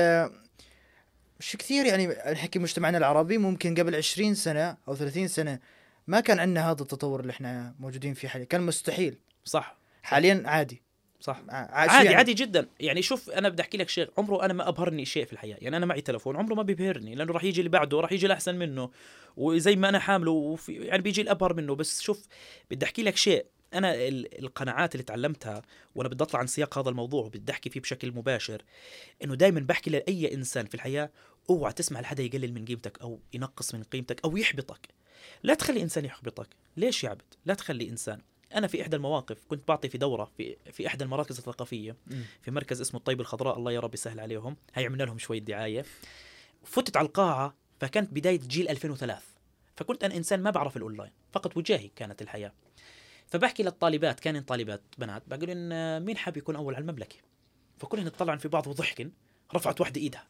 مش 1.39 1.55
كثير 1.59 1.85
يعني 1.85 2.07
نحكي 2.07 2.59
مجتمعنا 2.59 2.97
العربي 2.97 3.37
ممكن 3.37 3.75
قبل 3.75 3.95
20 3.95 4.35
سنة 4.35 4.77
أو 4.87 4.95
30 4.95 5.27
سنة 5.27 5.59
ما 6.07 6.19
كان 6.19 6.39
عندنا 6.39 6.71
هذا 6.71 6.81
التطور 6.81 7.19
اللي 7.19 7.31
إحنا 7.31 7.75
موجودين 7.79 8.13
فيه 8.13 8.27
حاليا. 8.27 8.45
كان 8.45 8.61
مستحيل. 8.61 9.17
صح. 9.45 9.77
حاليا 10.03 10.43
عادي. 10.45 10.81
صح. 11.19 11.41
عادي 11.49 12.05
يعني؟ 12.05 12.15
عادي 12.15 12.33
جدا. 12.33 12.67
يعني 12.79 13.01
شوف 13.01 13.29
أنا 13.29 13.49
بدي 13.49 13.61
أحكي 13.61 13.77
لك 13.77 13.89
شيء 13.89 14.09
عمره 14.17 14.45
أنا 14.45 14.53
ما 14.53 14.67
أبهرني 14.67 15.05
شيء 15.05 15.25
في 15.25 15.33
الحياة. 15.33 15.57
يعني 15.61 15.77
أنا 15.77 15.85
معي 15.85 16.01
تلفون 16.01 16.37
عمره 16.37 16.53
ما 16.53 16.63
بيبهرني 16.63 17.15
لأنه 17.15 17.33
راح 17.33 17.43
يجي 17.43 17.59
اللي 17.59 17.69
بعده 17.69 17.99
راح 17.99 18.11
يجي 18.11 18.25
الأحسن 18.25 18.55
منه. 18.55 18.89
وزي 19.37 19.75
ما 19.75 19.89
أنا 19.89 19.99
حامله 19.99 20.31
وفي 20.31 20.73
يعني 20.73 21.01
بيجي 21.01 21.21
الأبهر 21.21 21.53
منه. 21.53 21.75
بس 21.75 22.01
شوف 22.01 22.27
بدي 22.71 22.85
أحكي 22.85 23.03
لك 23.03 23.17
شيء. 23.17 23.45
أنا 23.73 23.93
ال- 23.95 24.39
القناعات 24.39 24.95
اللي 24.95 25.03
تعلمتها 25.03 25.61
وأنا 25.95 26.09
بدي 26.09 26.23
أطلع 26.23 26.39
عن 26.39 26.47
سياق 26.47 26.77
هذا 26.77 26.89
الموضوع 26.89 27.25
وبدي 27.25 27.51
أحكي 27.51 27.69
فيه 27.69 27.79
بشكل 27.79 28.11
مباشر 28.11 28.61
إنه 29.23 29.35
دائما 29.35 29.59
بحكي 29.59 29.89
لأي 29.89 30.33
إنسان 30.33 30.65
في 30.65 30.75
الحياة 30.75 31.09
اوعى 31.49 31.73
تسمع 31.73 31.99
لحدا 31.99 32.23
يقلل 32.23 32.53
من 32.53 32.65
قيمتك 32.65 33.01
أو 33.01 33.19
ينقص 33.33 33.75
من 33.75 33.83
قيمتك 33.83 34.25
أو 34.25 34.37
يحبطك. 34.37 34.87
لا 35.43 35.53
تخلي 35.53 35.81
إنسان 35.81 36.05
يحبطك. 36.05 36.47
ليش 36.77 37.03
يا 37.03 37.09
عبد 37.09 37.21
لا 37.45 37.53
تخلي 37.53 37.89
إنسان. 37.89 38.21
أنا 38.55 38.67
في 38.67 38.81
إحدى 38.81 38.95
المواقف 38.95 39.37
كنت 39.49 39.67
بعطي 39.67 39.89
في 39.89 39.97
دورة 39.97 40.31
في 40.37 40.57
في 40.71 40.87
إحدى 40.87 41.03
المراكز 41.03 41.37
الثقافية. 41.37 41.95
في 42.41 42.51
مركز 42.51 42.81
اسمه 42.81 42.99
الطيب 42.99 43.21
الخضراء 43.21 43.57
الله 43.57 43.71
يا 43.71 43.79
رب 43.79 43.93
يسهل 43.93 44.19
عليهم. 44.19 44.55
هي 44.73 44.85
عملنا 44.85 45.03
لهم 45.03 45.17
شوية 45.17 45.39
دعاية. 45.39 45.85
فتت 46.65 46.97
على 46.97 47.07
القاعة 47.07 47.55
فكانت 47.79 48.13
بداية 48.13 48.39
جيل 48.39 48.69
2003 48.69 49.21
فكنت 49.75 50.03
أنا 50.03 50.15
إنسان 50.15 50.41
ما 50.43 50.49
بعرف 50.49 50.77
الأونلاين 50.77 51.11
فقط 51.31 51.57
وجاهي 51.57 51.89
كانت 51.95 52.21
الحياة. 52.21 52.51
فبحكي 53.33 53.63
للطالبات 53.63 54.19
كان 54.19 54.41
طالبات 54.41 54.81
بنات. 54.97 55.23
بقول 55.27 55.49
إن 55.49 56.05
مين 56.05 56.17
حاب 56.17 56.37
يكون 56.37 56.55
أول 56.55 56.75
على 56.75 56.81
المملكة؟ 56.81 57.15
فكلهن 57.77 58.07
اطلعن 58.07 58.37
في 58.37 58.47
بعض 58.47 58.67
وضحكن 58.67 59.11
رفعت 59.55 59.81
واحدة 59.81 60.01
إيدها. 60.01 60.27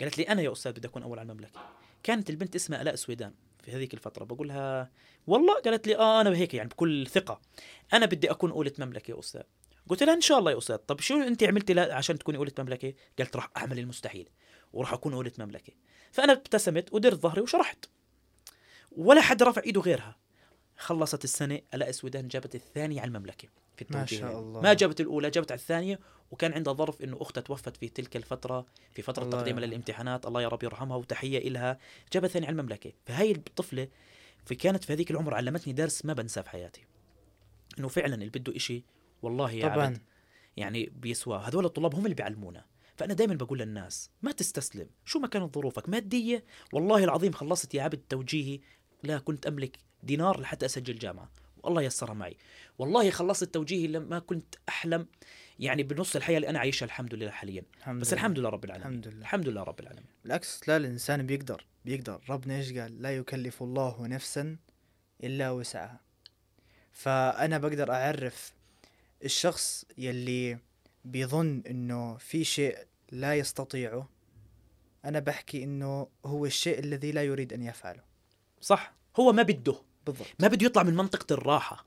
قالت 0.00 0.18
لي 0.18 0.24
أنا 0.24 0.42
يا 0.42 0.52
أستاذ 0.52 0.72
بدي 0.72 0.88
أكون 0.88 1.02
أول 1.02 1.18
على 1.18 1.32
المملكة. 1.32 1.60
كانت 2.02 2.30
البنت 2.30 2.54
اسمها 2.54 2.82
ألاء 2.82 2.94
سويدان 2.94 3.34
في 3.62 3.72
هذيك 3.72 3.94
الفترة. 3.94 4.24
بقول 4.24 4.48
لها 4.48 4.90
والله؟ 5.26 5.54
قالت 5.60 5.86
لي 5.86 5.96
آه 5.96 6.20
أنا 6.20 6.36
هيك 6.36 6.54
يعني 6.54 6.68
بكل 6.68 7.06
ثقة. 7.06 7.40
أنا 7.92 8.06
بدي 8.06 8.30
أكون 8.30 8.50
أولة 8.50 8.72
مملكة 8.78 9.10
يا 9.10 9.18
أستاذ. 9.18 9.42
قلت 9.88 10.02
لها 10.02 10.14
إن 10.14 10.20
شاء 10.20 10.38
الله 10.38 10.52
يا 10.52 10.58
أستاذ. 10.58 10.76
طب 10.76 11.00
شو 11.00 11.22
أنت 11.22 11.42
عملتي 11.42 11.80
عشان 11.80 12.18
تكوني 12.18 12.38
أولة 12.38 12.52
مملكة؟ 12.58 12.94
قالت 13.18 13.36
راح 13.36 13.50
أعمل 13.56 13.78
المستحيل 13.78 14.28
وراح 14.72 14.92
أكون 14.92 15.14
أولة 15.14 15.32
مملكة. 15.38 15.72
فأنا 16.12 16.32
ابتسمت 16.32 16.92
ودرت 16.92 17.20
ظهري 17.20 17.40
وشرحت. 17.40 17.84
ولا 18.92 19.20
حد 19.20 19.42
رفع 19.42 19.62
إيده 19.66 19.80
غيرها. 19.80 20.23
خلصت 20.76 21.24
السنة 21.24 21.60
الاقي 21.74 21.90
السودان 21.90 22.28
جابت 22.28 22.54
الثانية 22.54 23.00
على 23.00 23.08
المملكة 23.08 23.48
في 23.76 23.86
ما 23.90 24.02
التوجيه. 24.02 24.20
شاء 24.20 24.40
الله. 24.40 24.60
ما 24.60 24.72
جابت 24.74 25.00
الأولى 25.00 25.30
جابت 25.30 25.52
على 25.52 25.58
الثانية 25.58 26.00
وكان 26.30 26.52
عندها 26.52 26.72
ظرف 26.72 27.02
إنه 27.02 27.16
أختها 27.20 27.40
توفت 27.40 27.76
في 27.76 27.88
تلك 27.88 28.16
الفترة 28.16 28.66
في 28.92 29.08
الله 29.08 29.30
تقديمها. 29.30 29.60
للامتحانات 29.66 30.26
الله 30.26 30.42
يا 30.42 30.48
رب 30.48 30.62
يرحمها 30.62 30.96
وتحية 30.96 31.48
إلها. 31.48 31.78
جابت 32.12 32.30
ثاني 32.30 32.46
على 32.46 32.52
المملكة. 32.52 32.92
فهي 33.06 33.32
الطفلة 33.32 33.88
في 34.46 34.54
كانت 34.54 34.84
في 34.84 34.92
هذيك 34.92 35.10
العمر 35.10 35.34
علمتني 35.34 35.72
درس 35.72 36.04
ما 36.04 36.12
بنساه 36.12 36.42
في 36.42 36.50
حياتي. 36.50 36.84
إنه 37.78 37.88
فعلا 37.88 38.14
اللي 38.14 38.28
بده 38.28 38.56
إشي 38.56 38.84
والله 39.22 39.50
يا 39.50 39.68
طبعا. 39.68 39.86
عبد 39.86 40.02
يعني 40.56 40.92
بيسواه. 40.96 41.38
هذول 41.38 41.64
الطلاب 41.64 41.94
هم 41.94 42.04
اللي 42.04 42.14
بيعلمونا. 42.14 42.64
فأنا 42.96 43.14
دائما 43.14 43.34
بقول 43.34 43.58
للناس 43.58 44.10
ما 44.22 44.32
تستسلم. 44.32 44.88
شو 45.04 45.18
ما 45.18 45.28
كانت 45.28 45.54
ظروفك؟ 45.54 45.88
ماديه 45.88 46.44
والله 46.72 47.04
العظيم 47.04 47.32
خلصت 47.32 47.74
يا 47.74 47.82
عبد 47.82 48.00
توجيهي 48.08 48.60
لا 49.02 49.18
كنت 49.18 49.46
أملك 49.46 49.78
دينار 50.04 50.40
لحتى 50.40 50.66
أسجل 50.66 50.98
جامعة. 50.98 51.30
والله 51.62 51.82
يسرها 51.82 52.14
معي. 52.14 52.36
والله 52.78 53.10
خلصت 53.10 53.54
توجيهي 53.54 53.86
لما 53.86 54.18
كنت 54.18 54.54
أحلم. 54.68 55.06
يعني 55.58 55.82
بنص 55.82 56.16
الحياة 56.16 56.36
اللي 56.36 56.48
أنا 56.48 56.58
عايشها 56.58 56.86
الحمد 56.86 57.14
لله 57.14 57.30
حاليا. 57.30 57.62
الحمد 57.78 58.00
بس 58.00 58.08
لله. 58.08 58.14
الحمد 58.14 58.38
لله 58.38 58.48
رب 58.48 58.64
العالمين. 58.64 58.86
الحمد 58.86 59.08
لله. 59.08 59.20
الحمد 59.20 59.48
لله 59.48 59.62
رب 59.62 59.80
العالمين. 59.80 60.06
بالعكس 60.24 60.68
لا 60.68 60.76
الإنسان 60.76 61.26
بيقدر 61.26 61.66
بيقدر. 61.84 62.20
ربنا 62.28 62.56
إيش 62.56 62.72
قال؟ 62.72 63.02
لا 63.02 63.16
يكلف 63.16 63.62
الله 63.62 64.06
نفسا 64.06 64.56
إلا 65.24 65.50
وسعها. 65.50 66.00
فأنا 66.92 67.58
بقدر 67.58 67.92
أعرف 67.92 68.52
الشخص 69.24 69.84
يلي 69.98 70.58
بيظن 71.04 71.62
إنه 71.70 72.16
في 72.16 72.44
شيء 72.44 72.78
لا 73.12 73.34
يستطيعه. 73.34 74.08
أنا 75.04 75.18
بحكي 75.18 75.64
إنه 75.64 76.08
هو 76.26 76.46
الشيء 76.46 76.78
الذي 76.78 77.12
لا 77.12 77.22
يريد 77.22 77.52
أن 77.52 77.62
يفعله. 77.62 78.02
صح. 78.60 78.94
هو 79.16 79.32
ما 79.32 79.42
بده. 79.42 79.76
بالضبط. 80.06 80.28
ما 80.40 80.48
بده 80.48 80.66
يطلع 80.66 80.82
من 80.82 80.94
منطقة 80.96 81.32
الراحة. 81.34 81.86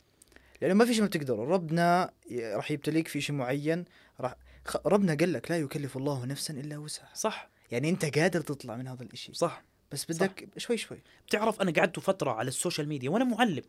لأنه 0.61 0.73
ما 0.73 0.85
في 0.85 0.93
شيء 0.93 1.01
ما 1.01 1.07
بتقدره. 1.07 1.43
ربنا 1.43 2.11
راح 2.31 2.71
يبتليك 2.71 3.07
في 3.07 3.21
شيء 3.21 3.35
معين 3.35 3.85
راح 4.19 4.35
خ- 4.65 4.87
ربنا 4.87 5.15
قال 5.15 5.33
لك 5.33 5.51
لا 5.51 5.57
يكلف 5.57 5.97
الله 5.97 6.25
نفسا 6.25 6.53
إلا 6.53 6.77
وسعها. 6.77 7.09
صح. 7.13 7.49
يعني 7.71 7.89
أنت 7.89 8.17
قادر 8.17 8.41
تطلع 8.41 8.75
من 8.75 8.87
هذا 8.87 9.03
الإشي. 9.03 9.33
صح. 9.33 9.63
بس 9.91 10.05
بدك 10.11 10.47
شوي 10.57 10.77
شوي. 10.77 10.97
بتعرف 11.27 11.61
أنا 11.61 11.71
قعدت 11.71 11.99
فترة 11.99 12.31
على 12.31 12.47
السوشيال 12.47 12.87
ميديا 12.87 13.09
وأنا 13.09 13.23
معلم 13.25 13.63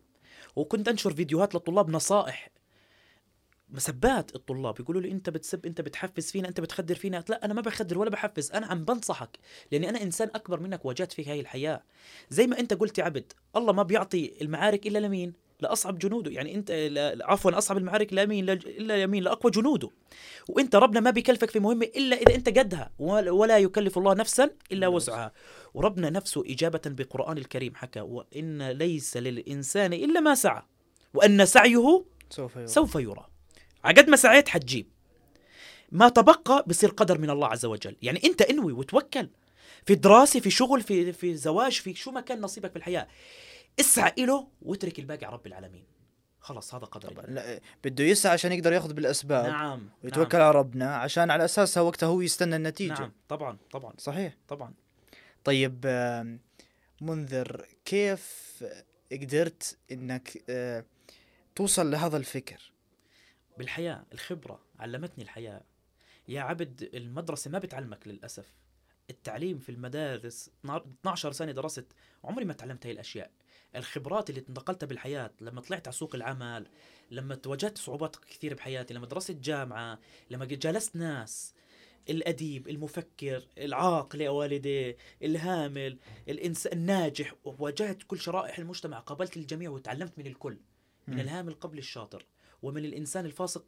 وكنت 0.55 0.87
أنشر 0.87 1.13
فيديوهات 1.13 1.55
للطلاب 1.55 1.89
نصائح 1.89 2.49
مسبات 3.71 4.35
الطلاب 4.35 4.79
يقولوا 4.79 5.01
لي 5.01 5.11
انت 5.11 5.29
بتسب 5.29 5.65
انت 5.65 5.81
بتحفز 5.81 6.31
فينا 6.31 6.47
انت 6.47 6.59
بتخدر 6.59 6.95
فينا. 6.95 7.23
لا 7.29 7.45
أنا 7.45 7.53
ما 7.53 7.61
بخدر 7.61 7.97
ولا 7.99 8.09
بحفز 8.09 8.51
أنا 8.51 8.67
عم 8.67 8.85
بنصحك 8.85 9.39
لأني 9.71 9.89
أنا 9.89 10.01
إنسان 10.03 10.29
أكبر 10.35 10.59
منك 10.59 10.85
واجهت 10.85 11.11
فيك 11.11 11.29
هاي 11.29 11.39
الحياة. 11.39 11.83
زي 12.29 12.47
ما 12.47 12.59
أنت 12.59 12.73
قلت 12.73 12.97
يا 12.97 13.03
عبد 13.03 13.33
الله 13.55 13.73
ما 13.73 13.83
بيعطي 13.83 14.33
المعارك 14.41 14.87
إلا 14.87 14.99
لمين؟ 14.99 15.33
لأصعب 15.61 15.97
جنوده. 15.99 16.31
يعني 16.31 16.55
أنت 16.55 16.71
عفوا 17.21 17.57
أصعب 17.57 17.77
المعارك 17.77 18.13
لمين 18.13 18.45
لا- 18.45 18.53
إلا 18.53 19.01
يمين 19.01 19.23
لأقوى 19.23 19.51
جنوده. 19.51 19.89
وأنت 20.49 20.75
ربنا 20.75 20.99
ما 20.99 21.11
بيكلفك 21.11 21.49
في 21.49 21.59
مهمة 21.59 21.85
إلا 21.85 22.15
إذا 22.15 22.35
أنت 22.35 22.59
قدها 22.59 22.91
ولا 22.99 23.57
يكلف 23.57 23.97
الله 23.97 24.13
نفسا 24.13 24.49
إلا 24.71 24.87
وسعها. 24.87 25.31
وربنا 25.73 26.09
نفسه 26.09 26.43
إجابة 26.47 26.81
بالقرآن 26.85 27.37
الكريم 27.37 27.75
حكى 27.75 28.01
وإن 28.01 28.69
ليس 28.69 29.17
للإنسان 29.17 29.93
إلا 29.93 30.19
ما 30.19 30.35
سعى 30.35 30.61
وأن 31.13 31.45
سعيه 31.45 32.05
سوف 32.29 32.55
يرى. 32.55 32.67
سوف 32.67 32.95
يرى. 32.95 33.28
عقد 33.83 34.09
ما 34.09 34.17
سعيت 34.17 34.49
حتجيب. 34.49 34.87
ما 35.91 36.09
تبقى 36.09 36.63
بصير 36.67 36.89
قدر 36.89 37.17
من 37.17 37.29
الله 37.29 37.47
عز 37.47 37.65
وجل. 37.65 37.95
يعني 38.01 38.21
أنت 38.23 38.41
انوي 38.41 38.73
وتوكل. 38.73 39.29
في 39.85 39.95
دراسة 39.95 40.39
في 40.39 40.49
شغل 40.49 40.81
في 40.81 41.13
في 41.13 41.35
زواج 41.35 41.71
في 41.71 41.93
شو 41.93 42.11
ما 42.11 42.21
كان 42.21 42.41
نصيبك 42.41 42.71
في 42.71 42.75
الحياة. 42.75 43.07
اسعى 43.79 44.13
إله 44.17 44.47
واترك 44.61 44.99
الباقي 44.99 45.25
على 45.25 45.35
رب 45.35 45.47
العالمين. 45.47 45.83
خلاص 46.39 46.75
هذا 46.75 46.85
قدر 46.85 47.09
طبعا. 47.09 47.25
لا 47.25 47.59
بده 47.83 48.03
يسعى 48.03 48.33
عشان 48.33 48.51
يقدر 48.51 48.73
ياخذ 48.73 48.93
بالأسباب. 48.93 49.45
نعم 49.45 49.89
ويتوكل 50.03 50.37
على 50.37 50.51
ربنا 50.51 50.95
عشان 50.95 51.31
على 51.31 51.45
اساسها 51.45 51.81
وقتها 51.81 52.07
هو 52.07 52.21
يستنى 52.21 52.55
النتيجة. 52.55 52.93
نعم. 52.93 53.01
نعم 53.01 53.11
طبعا 53.29 53.57
طبعا. 53.71 53.93
صحيح. 53.97 54.33
طبعا. 54.47 54.73
طيب 55.43 55.85
منذر 57.01 57.65
كيف 57.85 58.63
قدرت 59.11 59.77
إنك 59.91 60.43
آه، 60.49 60.85
توصل 61.55 61.91
لهذا 61.91 62.17
الفكر؟ 62.17 62.71
بالحياة 63.59 64.05
الخبرة 64.13 64.59
علمتني 64.79 65.23
الحياة. 65.23 65.63
يا 66.27 66.41
عبد 66.41 66.89
المدرسة 66.93 67.51
ما 67.51 67.59
بتعلمك 67.59 68.07
للأسف. 68.07 68.53
التعليم 69.09 69.59
في 69.59 69.69
المدارس 69.69 70.49
12 70.65 71.31
سنة 71.31 71.51
درست 71.51 71.85
عمري 72.23 72.45
ما 72.45 72.53
تعلمت 72.53 72.85
هاي 72.85 72.91
الأشياء. 72.91 73.31
الخبرات 73.75 74.29
اللي 74.29 74.43
انتقلتها 74.49 74.87
بالحياة 74.87 75.31
لما 75.41 75.61
طلعت 75.61 75.87
على 75.87 75.95
سوق 75.95 76.15
العمل 76.15 76.67
لما 77.11 77.35
تواجهت 77.35 77.77
صعوبات 77.77 78.15
كثير 78.15 78.53
بحياتي 78.53 78.93
لما 78.93 79.05
درست 79.05 79.31
جامعة 79.31 79.99
لما 80.29 80.45
جالست 80.45 80.95
ناس 80.95 81.53
الأديب 82.09 82.67
المفكر 82.67 83.47
العاقل 83.57 84.21
يا 84.21 84.29
والدي 84.29 84.97
الهامل 85.21 85.97
الإنسان 86.29 86.73
الناجح 86.73 87.33
واجهت 87.43 88.03
كل 88.03 88.19
شرائح 88.19 88.59
المجتمع 88.59 88.99
قابلت 88.99 89.37
الجميع 89.37 89.69
وتعلمت 89.69 90.17
من 90.17 90.27
الكل. 90.27 90.57
من. 91.07 91.19
الهامل 91.19 91.53
قبل 91.53 91.77
الشاطر. 91.77 92.25
ومن 92.61 92.85
الإنسان 92.85 93.25
الفاسق 93.25 93.65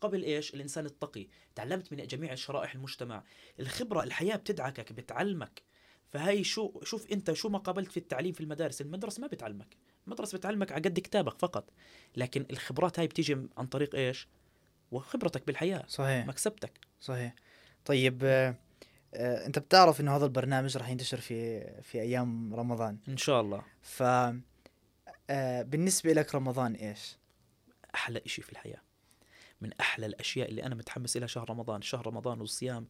قبل 0.00 0.22
إيش؟ 0.22 0.54
الإنسان 0.54 0.86
التقي. 0.86 1.26
تعلمت 1.54 1.92
من 1.92 2.06
جميع 2.06 2.34
شرائح 2.34 2.74
المجتمع. 2.74 3.24
الخبرة 3.60 4.02
الحياة 4.02 4.36
بتدعكك 4.36 4.92
بتعلمك. 4.92 5.62
فهي 6.08 6.44
شو 6.44 6.80
شوف 6.82 7.12
أنت 7.12 7.32
شو 7.32 7.48
ما 7.48 7.58
قابلت 7.58 7.90
في 7.90 7.96
التعليم 7.96 8.32
في 8.32 8.40
المدارس. 8.40 8.80
المدرسة 8.80 9.20
ما 9.20 9.26
بتعلمك. 9.26 9.76
المدرسة 10.06 10.38
بتعلمك 10.38 10.72
على 10.72 10.82
قد 10.82 10.98
كتابك 10.98 11.38
فقط. 11.38 11.70
لكن 12.16 12.46
الخبرات 12.50 12.98
هاي 12.98 13.06
بتيجي 13.06 13.36
عن 13.56 13.66
طريق 13.66 13.94
إيش؟ 13.94 14.28
وخبرتك 14.90 15.46
بالحياة 15.46 15.84
صحيح. 15.88 16.26
مكسبتك. 16.26 16.80
صحيح. 17.00 17.34
طيب 17.84 18.24
آه، 18.24 18.56
آه، 19.14 19.46
أنت 19.46 19.58
بتعرف 19.58 20.00
إنه 20.00 20.16
هذا 20.16 20.24
البرنامج 20.24 20.76
راح 20.76 20.90
ينتشر 20.90 21.20
في 21.20 21.66
في 21.82 22.00
أيام 22.00 22.54
رمضان. 22.54 22.98
إن 23.08 23.16
شاء 23.16 23.40
الله. 23.40 23.62
ف 23.82 24.02
آه، 25.30 25.62
بالنسبة 25.62 26.12
لك 26.12 26.34
رمضان 26.34 26.74
إيش؟ 26.74 27.16
أحلى 27.94 28.22
إشي 28.26 28.42
في 28.42 28.52
الحياة. 28.52 28.82
من 29.60 29.70
أحلى 29.80 30.06
الأشياء 30.06 30.48
اللي 30.48 30.62
أنا 30.62 30.74
متحمس 30.74 31.16
لها 31.16 31.26
شهر 31.26 31.50
رمضان. 31.50 31.82
شهر 31.82 32.06
رمضان 32.06 32.40
والصيام. 32.40 32.88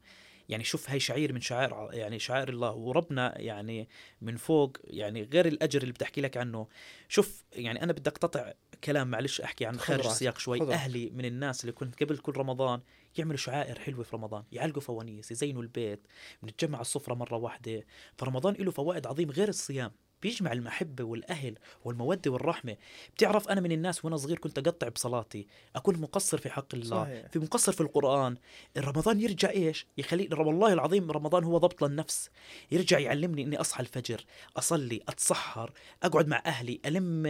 يعني 0.49 0.63
شوف 0.63 0.89
هاي 0.89 0.99
شعير 0.99 1.33
من 1.33 1.41
شعائر 1.41 1.89
يعني 1.93 2.19
شعائر 2.19 2.49
الله. 2.49 2.71
وربنا 2.71 3.41
يعني 3.41 3.89
من 4.21 4.37
فوق 4.37 4.77
يعني 4.83 5.23
غير 5.23 5.45
الأجر 5.45 5.81
اللي 5.81 5.93
بتحكي 5.93 6.21
لك 6.21 6.37
عنه. 6.37 6.67
شوف 7.09 7.43
يعني 7.53 7.83
أنا 7.83 7.93
بدي 7.93 8.09
أقتطع 8.09 8.53
كلام 8.83 9.07
معلش 9.11 9.41
أحكي 9.41 9.65
عن 9.65 9.79
خارج 9.79 10.05
السياق 10.05 10.37
شوي. 10.37 10.59
راحتك. 10.59 10.73
أهلي 10.73 11.09
من 11.09 11.25
الناس 11.25 11.61
اللي 11.61 11.71
كنت 11.71 12.03
قبل 12.03 12.17
كل 12.17 12.37
رمضان 12.37 12.81
يعملوا 13.17 13.37
شعائر 13.37 13.79
حلوة 13.79 14.03
في 14.03 14.15
رمضان. 14.15 14.43
يعلقوا 14.51 14.81
فوانيس 14.81 15.31
يزينوا 15.31 15.61
البيت. 15.61 16.07
بنتجمع 16.43 16.77
على 16.77 16.81
السفرة 16.81 17.13
مرة 17.13 17.37
واحدة. 17.37 17.85
فرمضان 18.17 18.53
له 18.53 18.71
فوائد 18.71 19.07
عظيم 19.07 19.31
غير 19.31 19.49
الصيام. 19.49 19.91
بيجمع 20.21 20.51
المحبة 20.51 21.03
والأهل 21.03 21.55
والمودة 21.85 22.31
والرحمة. 22.31 22.77
بتعرف 23.15 23.49
أنا 23.49 23.61
من 23.61 23.71
الناس 23.71 24.05
وأنا 24.05 24.17
صغير 24.17 24.37
كنت 24.37 24.57
أقطع 24.57 24.87
بصلاتي 24.87 25.47
أكون 25.75 25.97
مقصر 25.97 26.37
في 26.37 26.49
حق 26.49 26.75
الله 26.75 27.03
صحيح. 27.03 27.27
في 27.27 27.39
مقصر 27.39 27.71
في 27.71 27.81
القرآن. 27.81 28.37
رمضان 28.77 29.21
يرجع 29.21 29.49
إيش؟ 29.49 29.87
يخلي 29.97 30.29
والله 30.31 30.73
العظيم 30.73 31.11
رمضان 31.11 31.43
هو 31.43 31.57
ضبط 31.57 31.83
للنفس. 31.83 32.29
يرجع 32.71 32.99
يعلمني 32.99 33.43
إني 33.43 33.57
أصحى 33.61 33.81
الفجر 33.81 34.25
أصلي 34.57 35.01
أتسحر 35.09 35.71
أقعد 36.03 36.27
مع 36.27 36.43
أهلي 36.45 36.79
ألم 36.85 37.23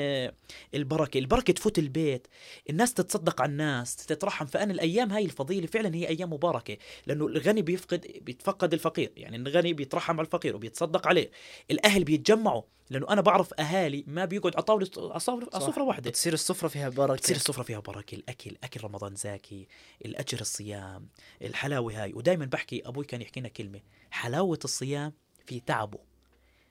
البركة. 0.74 1.18
البركة 1.18 1.54
تفوت 1.54 1.80
البيت. 1.80 2.28
الناس 2.70 2.94
تتصدق 2.94 3.42
على 3.42 3.52
الناس 3.52 3.96
تترحم. 3.96 4.46
فأنا 4.46 4.74
الأيام 4.74 5.12
هاي 5.12 5.26
الفضيلة 5.26 5.68
فعلا 5.68 5.96
هي 5.96 6.08
أيام 6.08 6.34
مباركة 6.34 6.78
لأنه 7.08 7.28
الغني 7.28 7.62
بيفقد 7.62 8.08
بيتفقد 8.22 8.74
الفقير. 8.74 9.12
يعني 9.18 9.38
الغني 9.38 9.74
بيترحم 9.74 10.14
على 10.14 10.26
الفقير 10.26 10.56
وبيتصدق 10.56 11.08
عليه. 11.08 11.32
الأهل 11.72 12.04
بيتجمعوا. 12.04 12.62
لأنه 12.90 13.10
أنا 13.10 13.22
بعرف 13.22 13.54
أهالي 13.60 14.04
ما 14.08 14.26
بيقعد 14.26 14.54
على 14.56 15.20
صح. 15.20 15.60
سفرة 15.60 15.84
واحدة. 15.84 16.10
بتصير 16.10 16.34
السفرة 16.34 16.68
فيها 16.68 16.90
بركة. 16.90 17.14
بتصير 17.14 17.36
السفرة 17.36 17.64
فيها 17.64 17.80
بركة. 17.80 18.16
الأكل 18.16 18.58
أكل 18.64 18.84
رمضان 18.84 19.16
زاكي 19.16 19.68
الأجر 20.06 20.42
الصيام 20.42 21.10
الحلاوة 21.42 22.04
هاي. 22.04 22.14
ودائما 22.14 22.46
بحكي 22.46 22.82
أبوي 22.86 23.06
كان 23.06 23.22
يحكي 23.22 23.40
لنا 23.40 23.50
كلمة 23.50 23.82
حلاوة 24.12 24.60
الصيام 24.64 25.14
في 25.46 25.60
تعبه. 25.60 26.00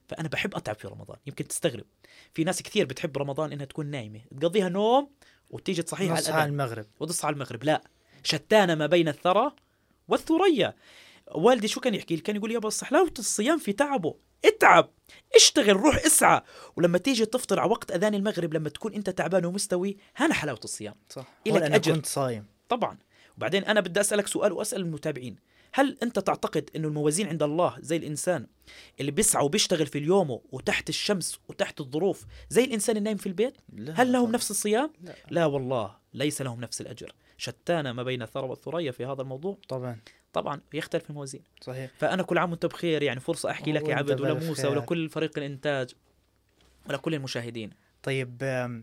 فأنا 0.09 0.29
بحب 0.29 0.55
أتعب 0.55 0.77
في 0.77 0.88
رمضان. 0.88 1.16
يمكن 1.27 1.48
تستغرب. 1.48 1.85
في 2.35 2.44
ناس 2.44 2.62
كثير 2.62 2.87
بتحب 2.87 3.18
رمضان 3.18 3.53
إنها 3.53 3.64
تكون 3.64 3.87
نايمة. 3.87 4.20
تقضيها 4.40 4.68
نوم 4.68 5.11
وتيجي 5.50 5.83
تصحيح 5.83 6.12
على 6.12 6.29
على 6.29 6.50
المغرب. 6.50 6.87
وتصحى 7.00 7.27
على 7.27 7.35
المغرب. 7.35 7.64
لا. 7.64 7.83
شتان 8.22 8.72
ما 8.72 8.87
بين 8.87 9.09
الثرى 9.09 9.53
والثريا. 10.09 10.74
والدي 11.35 11.68
شو 11.68 11.81
كان 11.81 11.94
يحكي 11.94 12.16
لي؟ 12.16 12.22
كان 12.22 12.37
يقول 12.37 12.53
يابا 12.53 12.68
بس 12.68 12.85
حلاوة 12.85 13.12
الصيام 13.18 13.59
في 13.59 13.72
تعبه. 13.72 14.14
اتعب. 14.44 14.90
اشتغل 15.35 15.76
روح 15.76 15.96
اسعى. 15.96 16.40
ولما 16.76 16.98
تيجي 16.98 17.26
تفطر 17.26 17.61
على 17.61 17.70
وقت 17.70 17.90
أذان 17.90 18.14
المغرب 18.14 18.54
لما 18.54 18.68
تكون 18.68 18.94
أنت 18.94 19.11
تعبان 19.11 19.44
ومستوي 19.44 19.96
هنا 20.16 20.35
حلاوة 20.35 20.61
الصيام. 20.64 20.94
صح. 21.09 21.26
إلك 21.46 21.62
أنا 21.62 21.76
أجر. 21.76 21.94
كنت 21.94 22.07
صايم. 22.07 22.46
طبعا. 22.68 22.98
وبعدين 23.37 23.64
أنا 23.64 23.80
بدي 23.80 24.00
أسألك 24.00 24.26
سؤال 24.26 24.52
وأسأل 24.52 24.80
المتابعين. 24.80 25.37
هل 25.72 25.98
أنت 26.02 26.18
تعتقد 26.18 26.70
إنه 26.76 26.88
الموازين 26.88 27.28
عند 27.28 27.42
الله 27.42 27.76
زي 27.80 27.96
الإنسان 27.96 28.46
اللي 29.00 29.11
بيسعى 29.11 29.44
وبيشتغل 29.44 29.87
في 29.87 29.98
اليوم 29.98 30.40
وتحت 30.52 30.88
الشمس 30.88 31.38
وتحت 31.48 31.80
الظروف 31.80 32.24
زي 32.50 32.64
الإنسان 32.64 32.96
النايم 32.96 33.16
في 33.16 33.26
البيت؟ 33.26 33.54
لا 33.72 34.02
هل 34.02 34.12
لهم. 34.12 34.33
نفس 34.33 34.50
الصيام؟ 34.50 34.92
لا. 35.02 35.14
لا 35.30 35.46
والله 35.46 35.96
ليس 36.14 36.42
لهم 36.42 36.61
نفس 36.61 36.80
الأجر. 36.80 37.12
شتان 37.38 37.90
ما 37.90 38.02
بين 38.02 38.22
الثرى 38.22 38.46
والثريا 38.46 38.90
في 38.90 39.04
هذا 39.04 39.22
الموضوع. 39.22 39.59
طبعا. 39.68 40.00
طبعا 40.35 40.61
يختلف 40.75 41.11
الموازين. 41.11 41.42
صحيح. 41.61 41.90
فأنا 41.99 42.23
كل 42.23 42.38
عام 42.38 42.51
وأنت 42.51 42.66
بخير 42.66 43.03
يعني 43.03 43.20
فرصة 43.20 43.51
أحكي 43.51 43.73
لك 43.73 43.88
يا 43.88 43.94
عبد 43.94 44.20
ولموسى. 44.20 44.66
ولكل 44.66 45.09
فريق 45.09 45.38
الإنتاج 45.38 45.94
ولكل 46.88 47.14
المشاهدين. 47.14 47.70
طيب 48.03 48.38
آه، 48.42 48.83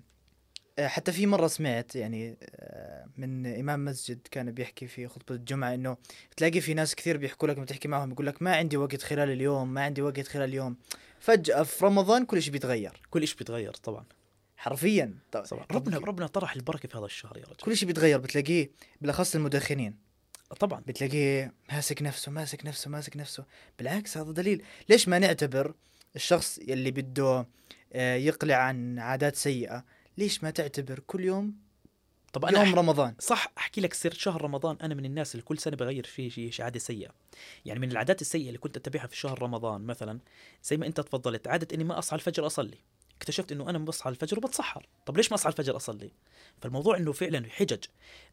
حتى 0.87 1.11
في 1.11 1.25
مرة 1.27 1.47
سمعت 1.47 1.95
يعني 1.95 2.37
آه، 2.55 3.05
من 3.17 3.59
إمام 3.59 3.85
مسجد 3.85 4.19
كان 4.31 4.51
بيحكي 4.51 4.87
في 4.87 5.07
خطبة 5.07 5.35
الجمعة 5.35 5.73
إنه 5.73 5.97
تلاقي 6.37 6.61
في 6.61 6.73
ناس 6.73 6.95
كثير 6.95 7.17
بيحكوا 7.17 7.47
لك 7.47 7.57
لما 7.57 7.65
تحكي 7.65 7.87
معهم 7.87 8.11
يقول 8.11 8.25
لك 8.25 8.41
ما 8.41 8.55
عندي 8.55 8.77
وقت 8.77 9.01
خلال 9.01 9.29
اليوم 9.29 9.73
ما 9.73 9.81
عندي 9.83 10.01
وقت 10.01 10.27
خلال 10.27 10.49
اليوم. 10.49 10.77
فجأة 11.19 11.63
في 11.63 11.85
رمضان 11.85 12.25
كل 12.25 12.41
شيء 12.41 12.53
بيتغير. 12.53 13.01
كل 13.09 13.27
شيء 13.27 13.37
بيتغير 13.37 13.73
طبعا. 13.73 14.05
حرفيا. 14.57 15.13
طب- 15.31 15.43
طبعا. 15.43 15.63
طب 15.63 15.75
ربنا؟ 15.75 15.97
ربنا 15.97 16.27
طرح 16.27 16.53
البركة 16.55 16.87
في 16.89 16.97
هذا 16.97 17.05
الشهر 17.05 17.37
يا 17.37 17.43
رجل. 17.43 17.55
كل 17.55 17.77
شيء 17.77 17.87
بيتغير 17.87 18.17
بتلاقيه 18.17 18.71
بالأخص 19.01 19.35
المدخنين. 19.35 20.10
طبعا. 20.59 20.81
بتلاقيه 20.87 21.53
ماسك 21.71 22.01
نفسه 22.01 22.31
ماسك 22.31 22.65
نفسه 22.65 22.89
ماسك 22.89 23.17
نفسه. 23.17 23.45
بالعكس 23.79 24.17
هذا 24.17 24.31
دليل. 24.31 24.63
ليش 24.89 25.07
ما 25.07 25.19
نعتبر 25.19 25.73
الشخص 26.15 26.59
يلي 26.67 26.91
بده 26.91 27.47
آه، 27.93 28.15
يقلع 28.15 28.55
عن 28.55 28.99
عادات 28.99 29.35
سيئة 29.35 29.85
ليش 30.17 30.43
ما 30.43 30.49
تعتبر 30.51 30.99
كل 30.99 31.23
يوم 31.23 31.53
طب 32.33 32.45
أنا 32.45 32.63
يوم 32.63 32.73
أح- 32.75 32.77
رمضان؟ 32.77 33.15
صح 33.19 33.51
أحكي 33.57 33.81
لك 33.81 33.93
سر. 33.93 34.13
شهر 34.13 34.41
رمضان 34.41 34.77
أنا 34.83 34.95
من 34.95 35.05
الناس 35.05 35.35
اللي 35.35 35.43
كل 35.45 35.57
سنة 35.57 35.75
بغير 35.75 36.05
فيه 36.05 36.29
شيء 36.29 36.51
شي 36.51 36.63
عادة 36.63 36.79
سيئة. 36.79 37.09
يعني 37.65 37.79
من 37.79 37.91
العادات 37.91 38.21
السيئة 38.21 38.47
اللي 38.47 38.57
كنت 38.57 38.77
أتبعها 38.77 39.07
في 39.07 39.17
شهر 39.17 39.41
رمضان 39.41 39.81
مثلا 39.81 40.19
زي 40.63 40.77
ما 40.77 40.85
أنت 40.87 41.01
تفضلت 41.01 41.47
عادة 41.47 41.67
إني 41.75 41.83
ما 41.83 41.99
أصحى 41.99 42.15
الفجر 42.15 42.45
أصلي. 42.45 42.77
اكتشفت 43.21 43.51
إنه 43.51 43.69
أنا 43.69 43.77
بصحى 43.77 44.09
الفجر 44.09 44.37
وبتسحر 44.37 44.87
طب 45.05 45.17
ليش 45.17 45.31
ما 45.31 45.35
أصحى 45.35 45.49
الفجر 45.49 45.75
أصلي؟ 45.75 46.11
فالموضوع 46.61 46.97
إنه 46.97 47.11
فعلا 47.11 47.49
حجج. 47.49 47.83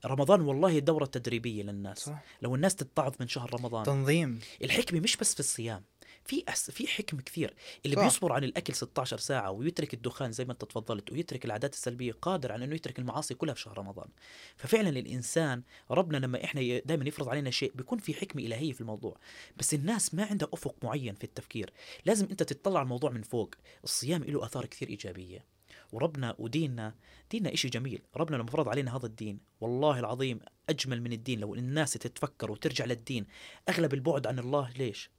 رمضان 0.07 0.41
والله 0.41 0.79
دورة 0.79 1.05
تدريبية 1.05 1.63
للناس. 1.63 1.99
صح. 1.99 2.23
لو 2.43 2.55
الناس 2.55 2.77
تتعظ 2.77 3.13
من 3.21 3.29
شهر 3.29 3.55
رمضان. 3.55 3.85
تنظيم. 3.85 4.41
الحكمة 4.63 5.01
مش 5.01 5.17
بس 5.17 5.35
في 5.35 5.41
الصيام. 5.41 5.85
في 6.29 6.45
أس... 6.49 6.71
في 6.71 6.87
حكم 6.87 7.21
كثير. 7.21 7.55
اللي 7.85 7.97
صح. 7.97 8.05
بيصبر 8.05 8.33
عن 8.33 8.45
الأكل 8.45 8.75
16 8.75 9.19
ساعة 9.19 9.51
ويترك 9.51 9.95
الدخان 9.95 10.33
زي 10.33 10.45
ما 10.45 10.53
أنت 10.53 10.65
تفضلت 10.65 11.13
ويترك 11.13 11.45
العادات 11.45 11.73
السلبية 11.75 12.13
قادر 12.13 12.53
على 12.53 12.65
إنه 12.65 12.75
يترك 12.75 12.99
المعاصي 12.99 13.35
كلها 13.35 13.55
في 13.55 13.61
شهر 13.61 13.79
رمضان. 13.79 14.09
ففعلا 14.57 14.89
الإنسان 14.89 15.63
ربنا 15.91 16.17
لما 16.17 16.45
إحنا 16.45 16.79
دائما 16.79 17.09
يفرض 17.09 17.29
علينا 17.29 17.51
شيء 17.51 17.73
بيكون 17.75 17.99
في 17.99 18.15
حكمة 18.15 18.43
إلهية 18.43 18.73
في 18.73 18.81
الموضوع. 18.81 19.17
بس 19.57 19.75
الناس 19.75 20.15
ما 20.15 20.25
عندها 20.25 20.49
أفق 20.53 20.75
معين 20.83 21.15
في 21.15 21.25
التفكير. 21.25 21.73
لازم 22.05 22.27
أنت 22.31 22.43
تطلع 22.43 22.79
على 22.79 22.85
الموضوع 22.85 23.11
من 23.11 23.23
فوق. 23.23 23.55
الصيام 23.85 24.25
له 24.25 24.45
آثار 24.45 24.67
كثير 24.67 24.89
إيجابية. 24.89 25.45
وربنا 25.93 26.35
وديننا 26.39 26.95
ديننا 27.31 27.55
إشي 27.55 27.69
جميل. 27.69 28.03
ربنا 28.17 28.37
لما 28.37 28.51
فرض 28.51 28.69
علينا 28.69 28.97
هذا 28.97 29.07
الدين 29.07 29.41
والله 29.61 29.99
العظيم 29.99 30.41
أجمل 30.69 31.03
من 31.03 31.13
الدين. 31.13 31.41
لو 31.41 31.55
الناس 31.55 31.93
تتفكر 31.93 32.51
وترجع 32.51 32.85
للدين 32.85 33.27
أغلب 33.69 33.95
البعد 33.95 34.27
عن 34.27 34.39
الله 34.39 34.71
ليش؟ 34.79 35.11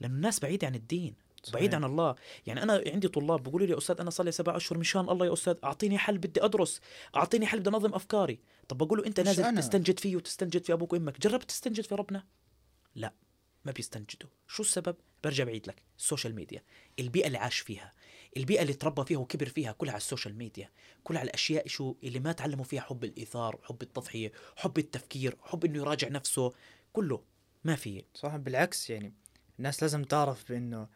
لأن 0.00 0.10
الناس 0.10 0.40
بعيدة 0.40 0.66
عن 0.66 0.74
الدين 0.74 1.14
بعيد 1.52 1.74
عن 1.74 1.84
الله. 1.84 2.14
يعني 2.46 2.62
أنا 2.62 2.82
عندي 2.86 3.08
طلاب 3.08 3.42
بيقولوا 3.42 3.66
لي 3.66 3.72
يا 3.72 3.78
أستاذ 3.78 4.00
أنا 4.00 4.10
صار 4.10 4.26
لي 4.26 4.32
سبع 4.32 4.56
أشهر 4.56 4.78
مشان 4.78 5.08
الله 5.08 5.26
يا 5.26 5.32
أستاذ 5.32 5.54
أعطيني 5.64 5.98
حل 5.98 6.18
بدي 6.18 6.44
أدرس 6.44 6.80
أعطيني 7.16 7.46
حل 7.46 7.60
بدي 7.60 7.68
أنظم 7.70 7.94
أفكاري. 7.94 8.40
طب 8.68 8.78
بقول 8.78 8.98
له 8.98 9.06
أنت 9.06 9.20
مش 9.20 9.26
نازل 9.26 9.44
أنا. 9.44 9.60
تستنجد 9.60 9.98
فيه 9.98 10.16
وتستنجد 10.16 10.64
في 10.64 10.72
أبوك 10.72 10.92
وأمك 10.92 11.20
جربت 11.20 11.44
تستنجد 11.44 11.84
في 11.84 11.94
ربنا؟ 11.94 12.26
لا 12.94 13.14
ما 13.64 13.72
بيستنجدوا. 13.72 14.28
شو 14.48 14.62
السبب؟ 14.62 14.96
برجع 15.24 15.44
بعيد 15.44 15.68
لك. 15.68 15.82
ال 15.98 16.03
social 16.03 16.34
media 16.34 16.62
البيئة 16.98 17.26
اللي 17.26 17.38
عاش 17.38 17.58
فيها 17.58 17.92
البيئة 18.36 18.62
اللي 18.62 18.72
تربى 18.72 19.04
فيها 19.04 19.18
وكبر 19.18 19.48
فيها 19.48 19.72
كلها 19.72 19.92
على 19.92 20.00
ال 20.00 20.05
social 20.05 20.36
media. 20.36 20.70
كلها 21.04 21.20
على 21.20 21.28
الأشياء 21.28 21.68
شو 21.68 21.94
اللي 22.02 22.20
ما 22.20 22.32
تعلموا 22.32 22.64
فيها 22.64 22.80
حب 22.80 23.04
الإيثار 23.04 23.58
حب 23.62 23.82
التضحية 23.82 24.32
حب 24.56 24.78
التفكير 24.78 25.36
حب 25.42 25.64
إنه 25.64 25.78
يراجع 25.78 26.08
نفسه 26.08 26.52
كله 26.92 27.22
ما 27.64 27.76
في. 27.76 28.04
صح 28.14 28.36
بالعكس 28.36 28.90
يعني 28.90 29.14
الناس 29.60 29.82
لازم 29.82 30.04
تعرف 30.04 30.52
بإنه 30.52 30.88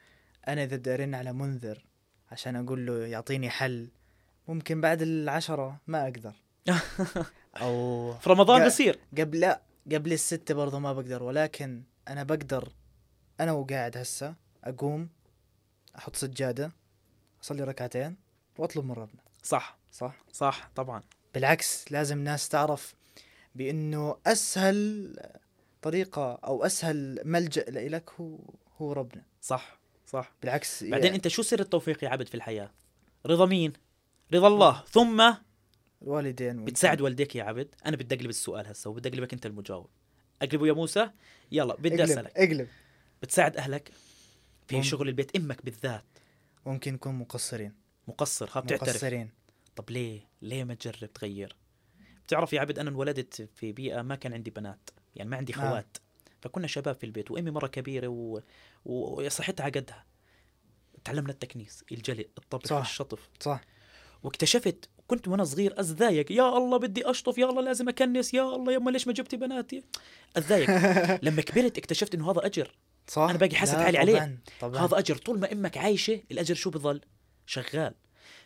أنا 0.48 0.64
إذا 0.64 0.76
بدي 0.76 0.94
أرن 0.94 1.14
على 1.14 1.32
منذر 1.32 1.84
عشان 2.30 2.56
أقول 2.56 2.86
له 2.86 3.06
يعطيني 3.06 3.50
حل 3.50 3.88
ممكن 4.48 4.80
بعد 4.80 5.02
العشرة 5.02 5.80
ما 5.86 6.04
أقدر. 6.04 6.34
أو 7.62 8.14
في 8.14 8.30
رمضان 8.30 8.66
بصير 8.66 8.98
قبل 9.18 9.40
لا 9.40 9.62
قبل 9.92 10.12
الستة 10.12 10.54
برضه 10.54 10.78
ما 10.78 10.92
بقدر 10.92 11.22
ولكن 11.22 11.82
أنا 12.08 12.22
بقدر 12.22 12.68
أنا 13.40 13.52
وقاعد 13.52 13.96
هسه 13.96 14.34
أقوم 14.64 15.08
أحط 15.98 16.16
سجادة 16.16 16.72
أصلي 17.42 17.64
ركعتين 17.64 18.16
وأطلب 18.58 18.84
من 18.84 18.92
ربنا. 18.92 19.22
صح. 19.42 19.78
صح؟ 19.92 20.24
صح 20.32 20.70
طبعا. 20.74 21.02
بالعكس 21.34 21.92
لازم 21.92 22.18
ناس 22.18 22.48
تعرف 22.48 22.94
بإنه 23.54 24.16
أسهل 24.26 25.16
طريقة 25.84 26.32
أو 26.32 26.64
أسهل 26.64 27.20
ملجأ 27.24 27.62
لإلك 27.62 28.10
هو 28.20 28.38
هو 28.76 28.92
ربنا. 28.92 29.22
صح 29.40 29.80
صح. 30.06 30.32
بالعكس 30.42 30.84
بعدين 30.84 31.04
يعني 31.04 31.16
أنت 31.16 31.28
شو 31.28 31.42
سر 31.42 31.60
التوفيق 31.60 32.04
يا 32.04 32.08
عبد 32.08 32.28
في 32.28 32.34
الحياة؟ 32.34 32.70
رضا 33.26 33.46
مين؟ 33.46 33.72
رضا 34.34 34.48
الله. 34.48 34.84
ثم 34.90 35.34
الوالدين. 36.02 36.64
بتساعد 36.64 37.00
والديك 37.00 37.36
يا 37.36 37.44
عبد. 37.44 37.74
أنا 37.86 37.96
بدي 37.96 38.14
أقلب 38.14 38.30
السؤال 38.30 38.66
هسه 38.66 38.90
وبدي 38.90 39.08
أقلبك 39.08 39.32
أنت 39.32 39.46
المجاوب. 39.46 39.90
اقلبه 40.42 40.66
يا 40.66 40.72
موسى. 40.72 41.10
يلا 41.52 41.74
بدي 41.74 41.88
اقلب 41.88 42.10
أسألك. 42.10 42.32
اقلب. 42.36 42.68
بتساعد 43.22 43.56
أهلك؟ 43.56 43.92
في 44.68 44.76
مم. 44.76 44.82
شغل 44.82 45.08
البيت 45.08 45.36
أمك 45.36 45.64
بالذات؟ 45.64 46.04
ممكن 46.66 46.94
نكون 46.94 47.14
مقصرين. 47.14 47.72
مقصر 48.08 48.46
خاب 48.46 48.66
تعترف 48.66 48.88
مقصرين. 48.88 49.30
طب 49.76 49.90
ليه؟ 49.90 50.28
ليه 50.42 50.64
ما 50.64 50.74
تجرب 50.74 51.12
تغير؟ 51.12 51.56
بتعرف 52.26 52.52
يا 52.52 52.60
عبد 52.60 52.78
أنا 52.78 52.90
انولدت 52.90 53.48
في 53.54 53.72
بيئة 53.72 54.02
ما 54.02 54.14
كان 54.14 54.32
عندي 54.32 54.50
بنات. 54.50 54.90
يعني 55.16 55.30
ما 55.30 55.36
عندي 55.36 55.52
نعم. 55.52 55.70
خوات. 55.70 55.96
فكنا 56.40 56.66
شباب 56.66 56.94
في 56.94 57.06
البيت 57.06 57.30
وأمي 57.30 57.50
مرة 57.50 57.66
كبيرة 57.66 58.08
و... 58.08 58.40
وصحتها 58.84 59.64
على 59.64 59.72
قدها 59.72 60.04
تعلمنا 61.04 61.32
التكنيس 61.32 61.84
الجلد 61.92 62.26
الطبخ 62.38 62.66
صح. 62.66 62.76
الشطف. 62.76 63.28
صح. 63.40 63.60
واكتشفت 64.22 64.88
كنت 65.06 65.28
وأنا 65.28 65.44
صغير 65.44 65.80
اتضايق 65.80 66.32
يا 66.32 66.56
الله 66.58 66.76
بدي 66.78 67.10
أشطف 67.10 67.38
يا 67.38 67.46
الله 67.46 67.62
لازم 67.62 67.88
أكنس 67.88 68.34
يا 68.34 68.42
الله 68.42 68.72
يما 68.72 68.90
ليش 68.90 69.06
ما 69.06 69.12
جبتي 69.12 69.36
بناتي 69.36 69.84
اتضايق 70.36 70.70
لما 71.26 71.42
كبرت 71.42 71.78
اكتشفت 71.78 72.14
إنه 72.14 72.30
هذا 72.30 72.46
أجر. 72.46 72.74
صح. 73.08 73.22
أنا 73.22 73.38
باقي 73.38 73.56
حاسة 73.56 73.78
لا، 73.78 73.84
حالي 73.84 73.98
عليه. 73.98 74.12
طبعاً. 74.14 74.38
طبعا. 74.60 74.86
هذا 74.86 74.98
أجر. 74.98 75.16
طول 75.16 75.40
ما 75.40 75.52
أمك 75.52 75.78
عايشة 75.78 76.20
الأجر 76.30 76.54
شو 76.54 76.70
بظل؟ 76.70 77.00
شغال. 77.46 77.94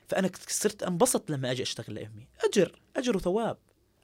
فأنا 0.09 0.31
صرت 0.49 0.83
أنبسط 0.83 1.31
لما 1.31 1.51
أجي 1.51 1.63
أشتغل 1.63 1.95
لأمي. 1.95 2.29
أجر 2.45 2.81
أجر 2.97 3.17
وثواب. 3.17 3.57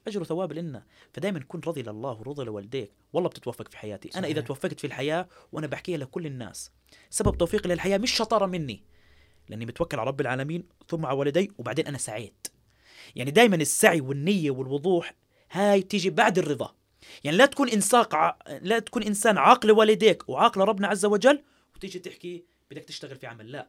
أجر 0.07 0.21
وثواب 0.21 0.53
لنا. 0.53 0.85
فدائما 1.13 1.39
كن 1.39 1.61
رضي 1.67 1.81
لله 1.81 2.11
ورضي 2.11 2.43
لوالديك. 2.43 2.91
والله 3.13 3.29
بتتوفق 3.29 3.67
في 3.67 3.77
حياتي. 3.77 4.09
أنا 4.15 4.27
إذا 4.27 4.33
صحيح. 4.33 4.47
توفقت 4.47 4.79
في 4.79 4.87
الحياة 4.87 5.27
وأنا 5.51 5.67
بحكيها 5.67 5.97
لكل 5.97 6.25
الناس. 6.25 6.71
سبب 7.09 7.37
توفيقي 7.37 7.69
للحياة 7.69 7.97
مش 7.97 8.11
شطارة 8.11 8.45
مني. 8.45 8.83
لأني 9.49 9.65
متوكل 9.65 9.99
على 9.99 10.07
رب 10.07 10.21
العالمين 10.21 10.63
ثم 10.87 11.05
على 11.05 11.17
والدي 11.17 11.51
وبعدين 11.57 11.87
أنا 11.87 11.97
سعيت. 11.97 12.47
يعني 13.15 13.31
دائما 13.31 13.55
السعي 13.55 14.01
والنية 14.01 14.51
والوضوح 14.51 15.13
هاي 15.51 15.81
تيجي 15.81 16.09
بعد 16.09 16.37
الرضا. 16.37 16.75
يعني 17.23 17.37
لا 17.37 17.45
تكون 17.45 17.69
انسان 17.69 18.05
ع... 18.13 18.37
لا 18.61 18.79
تكون 18.79 19.03
إنسان 19.03 19.37
عاق 19.37 19.65
لوالديك 19.65 20.29
وعاق 20.29 20.57
لربنا 20.57 20.87
عز 20.87 21.05
وجل 21.05 21.43
وتيجي 21.75 21.99
تحكي 21.99 22.43
بدك 22.71 22.83
تشتغل 22.83 23.15
في 23.15 23.27
عمل. 23.27 23.51
لا. 23.51 23.67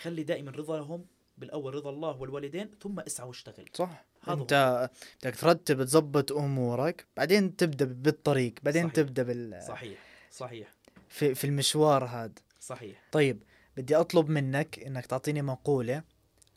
خلي 0.00 0.22
دائما 0.22 0.50
رضا 0.50 0.78
لهم 0.78 1.06
بالأول 1.38 1.74
رضا 1.74 1.90
الله 1.90 2.20
والوالدين 2.20 2.70
ثم 2.82 3.00
اسعى 3.00 3.26
واشتغل. 3.28 3.64
صح. 3.72 4.04
انت 4.28 4.90
بدك 5.22 5.36
ترتب 5.36 5.84
تظبط 5.84 6.32
أمورك 6.32 7.06
بعدين 7.16 7.56
تبدأ 7.56 7.84
بالطريق 7.84 8.54
بعدين 8.62 8.82
صحيح. 8.82 8.94
تبدأ 8.94 9.22
بال 9.22 9.62
صحيح. 9.62 9.98
صحيح. 10.30 10.68
في, 11.08 11.34
في 11.34 11.44
المشوار 11.44 12.04
هذا. 12.04 12.32
صحيح. 12.60 13.02
طيب 13.12 13.42
بدي 13.76 13.96
أطلب 13.96 14.28
منك 14.28 14.78
إنك 14.78 15.06
تعطيني 15.06 15.42
مقولة 15.42 16.02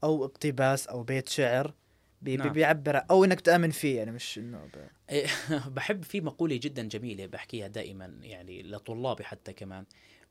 أو 0.03 0.25
اقتباس 0.25 0.87
أو 0.87 1.03
بيت 1.03 1.29
شعر 1.29 1.73
بي 2.21 2.37
نعم. 2.37 2.49
بيعبر 2.49 3.01
أو 3.11 3.23
إنك 3.23 3.41
تأمن 3.41 3.71
فيه 3.71 3.97
يعني 3.97 4.11
مش 4.11 4.37
إنه 4.37 4.57
ب... 4.57 4.87
إيه، 5.09 5.27
بحب 5.75 6.03
في 6.03 6.21
مقولة 6.21 6.55
جدا 6.55 6.83
جميلة 6.83 7.25
بحكيها 7.25 7.67
دائما 7.67 8.19
يعني 8.21 8.63
لطلابي 8.63 9.23
حتى 9.23 9.53
كمان. 9.53 9.85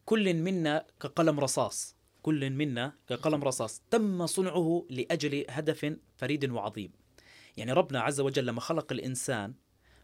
كل 0.04 0.34
منا 0.34 0.84
كقلم 1.00 1.40
رصاص. 1.40 1.95
كل 2.26 2.50
منا 2.50 2.92
كقلم 3.08 3.44
رصاص. 3.44 3.82
تم 3.90 4.26
صنعه 4.26 4.86
لأجل 4.90 5.44
هدف 5.48 5.96
فريد 6.16 6.50
وعظيم. 6.50 6.92
يعني 7.56 7.72
ربنا 7.72 8.00
عز 8.00 8.20
وجل 8.20 8.46
لما 8.46 8.60
خلق 8.60 8.92
الإنسان 8.92 9.54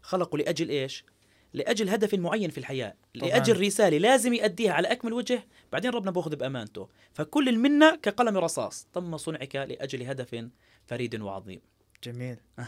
خلقه 0.01 0.37
لأجل 0.37 0.69
إيش؟ 0.69 1.05
لأجل 1.53 1.89
هدف 1.89 2.13
معين 2.13 2.49
في 2.49 2.57
الحياة 2.57 2.95
طبعاً. 3.19 3.29
لأجل 3.29 3.61
رسالة 3.61 3.97
لازم 3.97 4.33
يأديها 4.33 4.73
على 4.73 4.91
أكمل 4.91 5.13
وجه 5.13 5.47
بعدين 5.71 5.91
ربنا 5.91 6.11
بأخذ 6.11 6.35
بأمانته. 6.35 6.89
فكل 7.13 7.57
منا 7.57 7.95
كقلم 7.95 8.37
رصاص. 8.37 8.87
تم 8.93 9.17
صنعك 9.17 9.55
لأجل 9.55 10.03
هدف 10.03 10.49
فريد 10.87 11.21
وعظيم. 11.21 11.61
جميل. 12.03 12.37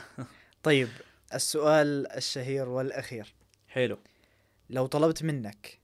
طيب 0.63 0.89
السؤال 1.33 2.11
الشهير 2.11 2.69
والأخير. 2.69 3.35
حلو. 3.67 3.97
لو 4.69 4.85
طلبت 4.85 5.23
منك 5.23 5.79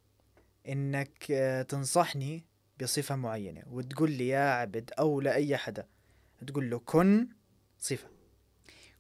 إنك 0.67 1.31
آه، 1.31 1.61
تنصحني 1.61 2.50
بصفة 2.81 3.15
معينة 3.15 3.63
وتقول 3.71 4.11
لي 4.11 4.27
يا 4.27 4.39
عبد 4.39 4.91
أو 4.99 5.21
لأي 5.21 5.57
حدا 5.57 5.87
تقول 6.47 6.69
له 6.69 6.79
كن 6.79 7.27
صفة. 7.79 8.07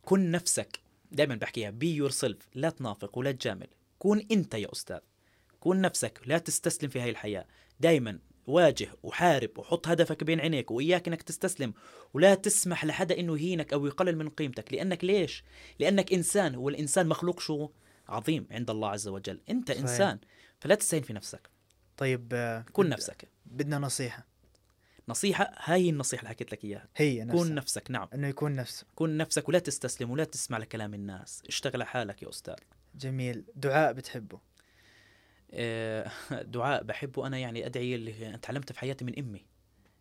كن 0.01 0.31
نفسك 0.31 0.79
دائما 1.11 1.35
بحكيها 1.35 1.69
be 1.69 1.95
yourself 1.95 2.49
لا 2.55 2.69
تنافق 2.69 3.17
ولا 3.17 3.31
تجامل. 3.31 3.67
كون 3.99 4.27
أنت 4.31 4.53
يا 4.53 4.71
أستاذ. 4.71 4.99
كون 5.59 5.81
نفسك 5.81 6.21
لا 6.25 6.37
تستسلم 6.37 6.89
في 6.89 7.01
هاي 7.01 7.09
الحياة. 7.09 7.45
دائما 7.79 8.19
واجه 8.47 8.89
وحارب 9.03 9.57
وحط 9.57 9.87
هدفك 9.87 10.23
بين 10.23 10.39
عينيك 10.39 10.71
وإياك 10.71 11.07
إنك 11.07 11.21
تستسلم 11.21 11.73
ولا 12.13 12.35
تسمح 12.35 12.85
لحدا 12.85 13.19
إنه 13.19 13.37
يهينك 13.37 13.73
أو 13.73 13.85
يقلل 13.85 14.17
من 14.17 14.29
قيمتك. 14.29 14.73
لأنك 14.73 15.03
ليش؟ 15.03 15.43
لأنك 15.79 16.13
إنسان 16.13 16.55
والإنسان 16.55 17.07
مخلوق 17.07 17.39
شو؟ 17.39 17.69
عظيم 18.07 18.47
عند 18.51 18.69
الله 18.69 18.89
عز 18.89 19.07
وجل. 19.07 19.39
أنت 19.49 19.71
صحيح. 19.71 19.81
إنسان 19.81 20.19
فلا 20.59 20.75
تستهين 20.75 21.03
في 21.03 21.13
نفسك. 21.13 21.49
طيب 21.97 22.29
آه، 22.33 22.65
كن 22.73 22.89
نفسك. 22.89 23.30
بدنا 23.45 23.79
نصيحة. 23.79 24.25
نصيحة؟ 25.09 25.51
هاي 25.57 25.89
النصيحة 25.89 26.19
اللي 26.19 26.29
حكيت 26.29 26.51
لك 26.51 26.65
إياها. 26.65 26.87
هي 26.95 27.23
نفسها. 27.23 27.43
كن 27.43 27.55
نفسك 27.55 27.91
نعم. 27.91 28.07
إنه 28.13 28.27
يكون 28.27 28.55
نفسه 28.55 28.85
كن 28.95 29.17
نفسك 29.17 29.49
ولا 29.49 29.59
تستسلم 29.59 30.11
ولا 30.11 30.23
تسمع 30.23 30.57
لكلام 30.57 30.93
الناس. 30.93 31.43
اشتغل 31.47 31.83
حالك 31.83 32.23
يا 32.23 32.29
أستاذ. 32.29 32.55
جميل. 32.95 33.43
دعاء 33.55 33.93
بتحبه؟ 33.93 34.39
آه، 35.53 36.11
دعاء 36.55 36.83
بحبه. 36.83 37.27
أنا 37.27 37.37
يعني 37.37 37.65
أدعية 37.65 37.95
اللي 37.95 38.37
تعلمتها 38.41 38.73
في 38.73 38.79
حياتي 38.79 39.05
من 39.05 39.19
أمي. 39.19 39.45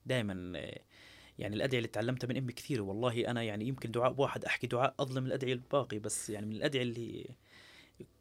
دائما 0.06 0.60
يعني 1.38 1.56
الأدعية 1.56 1.78
اللي 1.78 1.88
تعلمتها 1.88 2.28
من 2.28 2.36
أمي 2.36 2.52
كثير 2.52 2.82
والله 2.82 3.30
أنا 3.30 3.42
يعني 3.42 3.68
يمكن 3.68 3.90
دعاء 3.90 4.14
واحد 4.18 4.44
أحكي 4.44 4.66
دعاء 4.66 4.94
أظلم 5.00 5.26
الأدعية 5.26 5.52
الباقي. 5.52 5.98
بس 5.98 6.30
يعني 6.30 6.46
من 6.46 6.56
الأدعية 6.56 6.82
اللي 6.82 7.30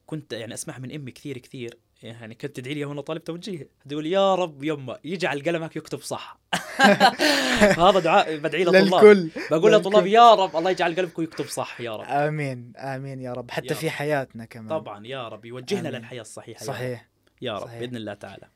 كنت 0.05 0.33
يعني 0.33 0.53
أسمعها 0.53 0.79
من 0.79 0.91
أمي 0.91 1.11
كثير 1.11 1.37
كثير. 1.37 1.77
يعني 2.03 2.35
كنت 2.35 2.55
تدعي 2.55 2.73
لي 2.73 2.85
وأنا 2.85 3.01
طالب 3.01 3.23
توجيه. 3.23 3.69
تقول 3.89 4.05
يا 4.05 4.35
رب 4.35 4.63
يما 4.63 4.99
يجعل 5.03 5.43
قلمك 5.43 5.75
يكتب 5.75 6.01
صح. 6.01 6.39
هذا 7.77 7.99
دعاء 7.99 8.37
بدعي 8.37 8.63
لطلاب. 8.63 8.83
للكل. 8.85 9.29
بقول 9.51 9.71
للكل. 9.71 9.89
لطلاب 9.89 10.07
يا 10.07 10.33
رب 10.33 10.55
الله 10.55 10.71
يجعل 10.71 10.95
قلبكم 10.95 11.23
يكتب 11.23 11.45
صح 11.45 11.81
يا 11.81 11.95
رب. 11.95 12.05
آمين 12.07 12.73
آمين 12.77 13.21
يا 13.21 13.33
رب. 13.33 13.51
حتى 13.51 13.67
يا 13.67 13.73
في 13.73 13.85
رب. 13.87 13.91
حياتنا 13.91 14.45
كمان. 14.45 14.69
طبعا 14.69 15.07
يا 15.07 15.27
رب. 15.27 15.45
يوجهنا 15.45 15.89
آمين. 15.89 15.99
للحياة 16.01 16.21
الصحيحة. 16.21 16.65
صحيح. 16.65 17.07
يا 17.41 17.53
رب 17.53 17.61
صحيح. 17.67 17.79
بإذن 17.79 17.95
الله 17.95 18.13
تعالى. 18.13 18.47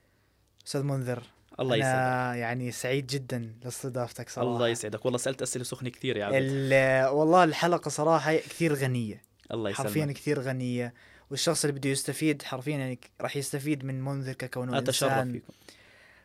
أستاذ 0.68 0.84
منذر 0.84 1.24
الله 1.60 1.76
يسعدك. 1.76 1.94
أنا 1.96 2.36
يعني 2.36 2.72
سعيد 2.72 3.08
جدا 3.08 3.54
لاستضافتك 3.64 4.30
صراحة. 4.30 4.50
الله 4.50 4.68
يسعدك. 4.68 5.06
والله 5.06 5.18
سألت 5.18 5.42
أسئلة 5.42 5.64
سخنة 5.64 5.90
كثير 5.90 6.18
يا 6.18 6.26
عبد. 6.26 6.36
ال- 6.40 7.08
والله 7.08 7.44
الحلقة 7.44 7.90
صراحة 7.90 8.36
كثير 8.36 8.74
غنية. 8.74 9.22
الله 9.52 9.74
حرفيا 9.74 10.02
يسلمك 10.02 10.16
كثير 10.16 10.40
غنية. 10.40 10.94
والشخص 11.34 11.66
اللي 11.66 11.80
بده 11.80 11.90
يستفيد 11.90 12.42
حرفيا 12.42 12.78
يعني 12.78 13.00
راح 13.22 13.38
يستفيد 13.38 13.86
من 13.86 14.02
منذر 14.02 14.34
ككونه 14.34 14.78
أتشرف 14.78 15.12
إنسان. 15.12 15.32
فيكم. 15.32 15.54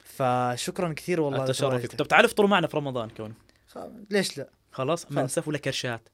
فشكرا 0.05 0.92
كثير 0.92 1.21
والله 1.21 1.44
أتشرف. 1.44 1.81
فيكم. 1.81 1.97
طب 1.97 2.09
تعالوا 2.09 2.27
افطروا 2.29 2.49
معنا 2.49 2.66
في 2.66 2.77
رمضان 2.77 3.09
كون. 3.11 3.35
خ- 3.68 3.79
ليش 4.11 4.38
لا؟ 4.38 4.49
خلاص. 4.73 5.12
منسف 5.12 5.49
ولا 5.49 5.59
كرشات. 5.59 6.09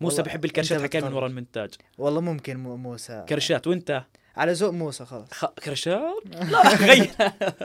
موسى 0.00 0.22
بحب 0.22 0.44
الكرشات 0.44 0.82
حكى 0.82 1.00
من. 1.00 1.12
ورا 1.12 1.26
المونتاج 1.26 1.74
والله 1.98 2.20
ممكن 2.20 2.56
مو- 2.56 2.76
موسى. 2.76 3.24
كرشات. 3.28 3.66
وأنت؟ 3.66 4.04
على 4.36 4.52
ذوق 4.52 4.70
موسى 4.70 5.04
خلاص. 5.04 5.28
خ... 5.32 5.44
كرشات 5.46 6.22
لا 6.26 6.74
غير. 6.76 7.10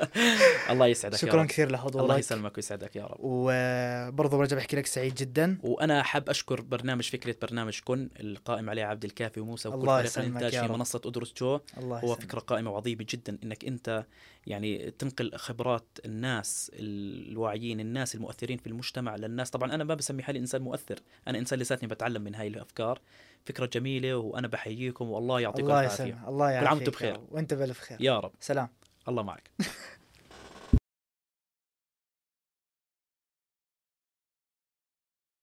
الله 0.72 0.88
يسعدك 0.88 1.14
يا 1.14 1.28
شكرا 1.30 1.42
رب. 1.42 1.48
كثير 1.48 1.72
لحضورك. 1.72 2.04
الله 2.04 2.18
يسلمك 2.18 2.58
ويسعدك 2.58 2.96
يا 2.96 3.06
رب. 3.06 3.18
وبرضه 3.20 4.38
برجع 4.38 4.58
بحكي 4.58 4.76
لك 4.76 4.86
سعيد 4.86 5.16
جدا. 5.16 5.58
وأنا 5.64 6.04
حاب 6.04 6.30
أشكر 6.30 6.62
برنامج 6.62 7.10
فكرة 7.10 7.36
برنامج 7.42 7.80
كن 7.86 8.10
القائم 8.20 8.70
عليه 8.70 8.84
عبد 8.86 9.06
الكافي 9.06 9.40
وموسى 9.40 9.70
وكل 9.70 9.80
الله 9.80 10.04
فريق 10.04 10.26
الانتاج 10.26 10.52
في. 10.60 10.68
منصة 10.68 11.02
أدرس 11.06 11.34
جو. 11.38 11.60
الله 11.78 12.00
هو. 12.00 12.16
فكرة 12.16 12.40
قائمة 12.40 12.72
وعظيمة 12.72 13.06
جدا 13.10 13.38
إنك 13.44 13.66
أنت 13.66 14.06
يعني 14.48 14.92
تنقل 14.92 15.32
خبرات 15.36 15.88
الناس 16.06 16.72
الواعيين 16.74 17.80
الناس 17.80 18.16
المؤثرين 18.16 18.58
في 18.58 18.68
المجتمع 18.68 19.16
للناس. 19.16 19.50
طبعا 19.50 19.76
أنا 19.76 19.84
ما 19.84 19.94
بسمي 19.96 20.24
حالي 20.24 20.40
إنسان 20.40 20.62
مؤثر. 20.62 21.00
أنا 21.28 21.40
إنسان 21.40 21.60
لساتني 21.60 21.90
بتعلم 21.90 22.22
من 22.22 22.36
هاي 22.36 22.48
الأفكار. 22.48 23.00
فكرة 23.46 23.66
جميلة 23.66 24.16
وأنا 24.18 24.48
بحييكم 24.48 25.10
والله 25.10 25.40
يعطيكم 25.40 25.68
الله 25.68 25.80
العافية. 25.80 26.04
يسلمك 26.04 26.28
الله 26.28 26.52
يعافيك 26.52 26.68
عام 26.70 26.78
وأنتم 26.78 26.92
يا 27.06 27.12
بخير. 27.12 27.20
وأنت 27.32 27.54
بألف 27.54 27.80
خير. 27.80 27.98
يا 28.02 28.20
رب. 28.20 28.32
سلام. 28.40 28.70
الله 29.08 29.24
معك. 29.24 29.52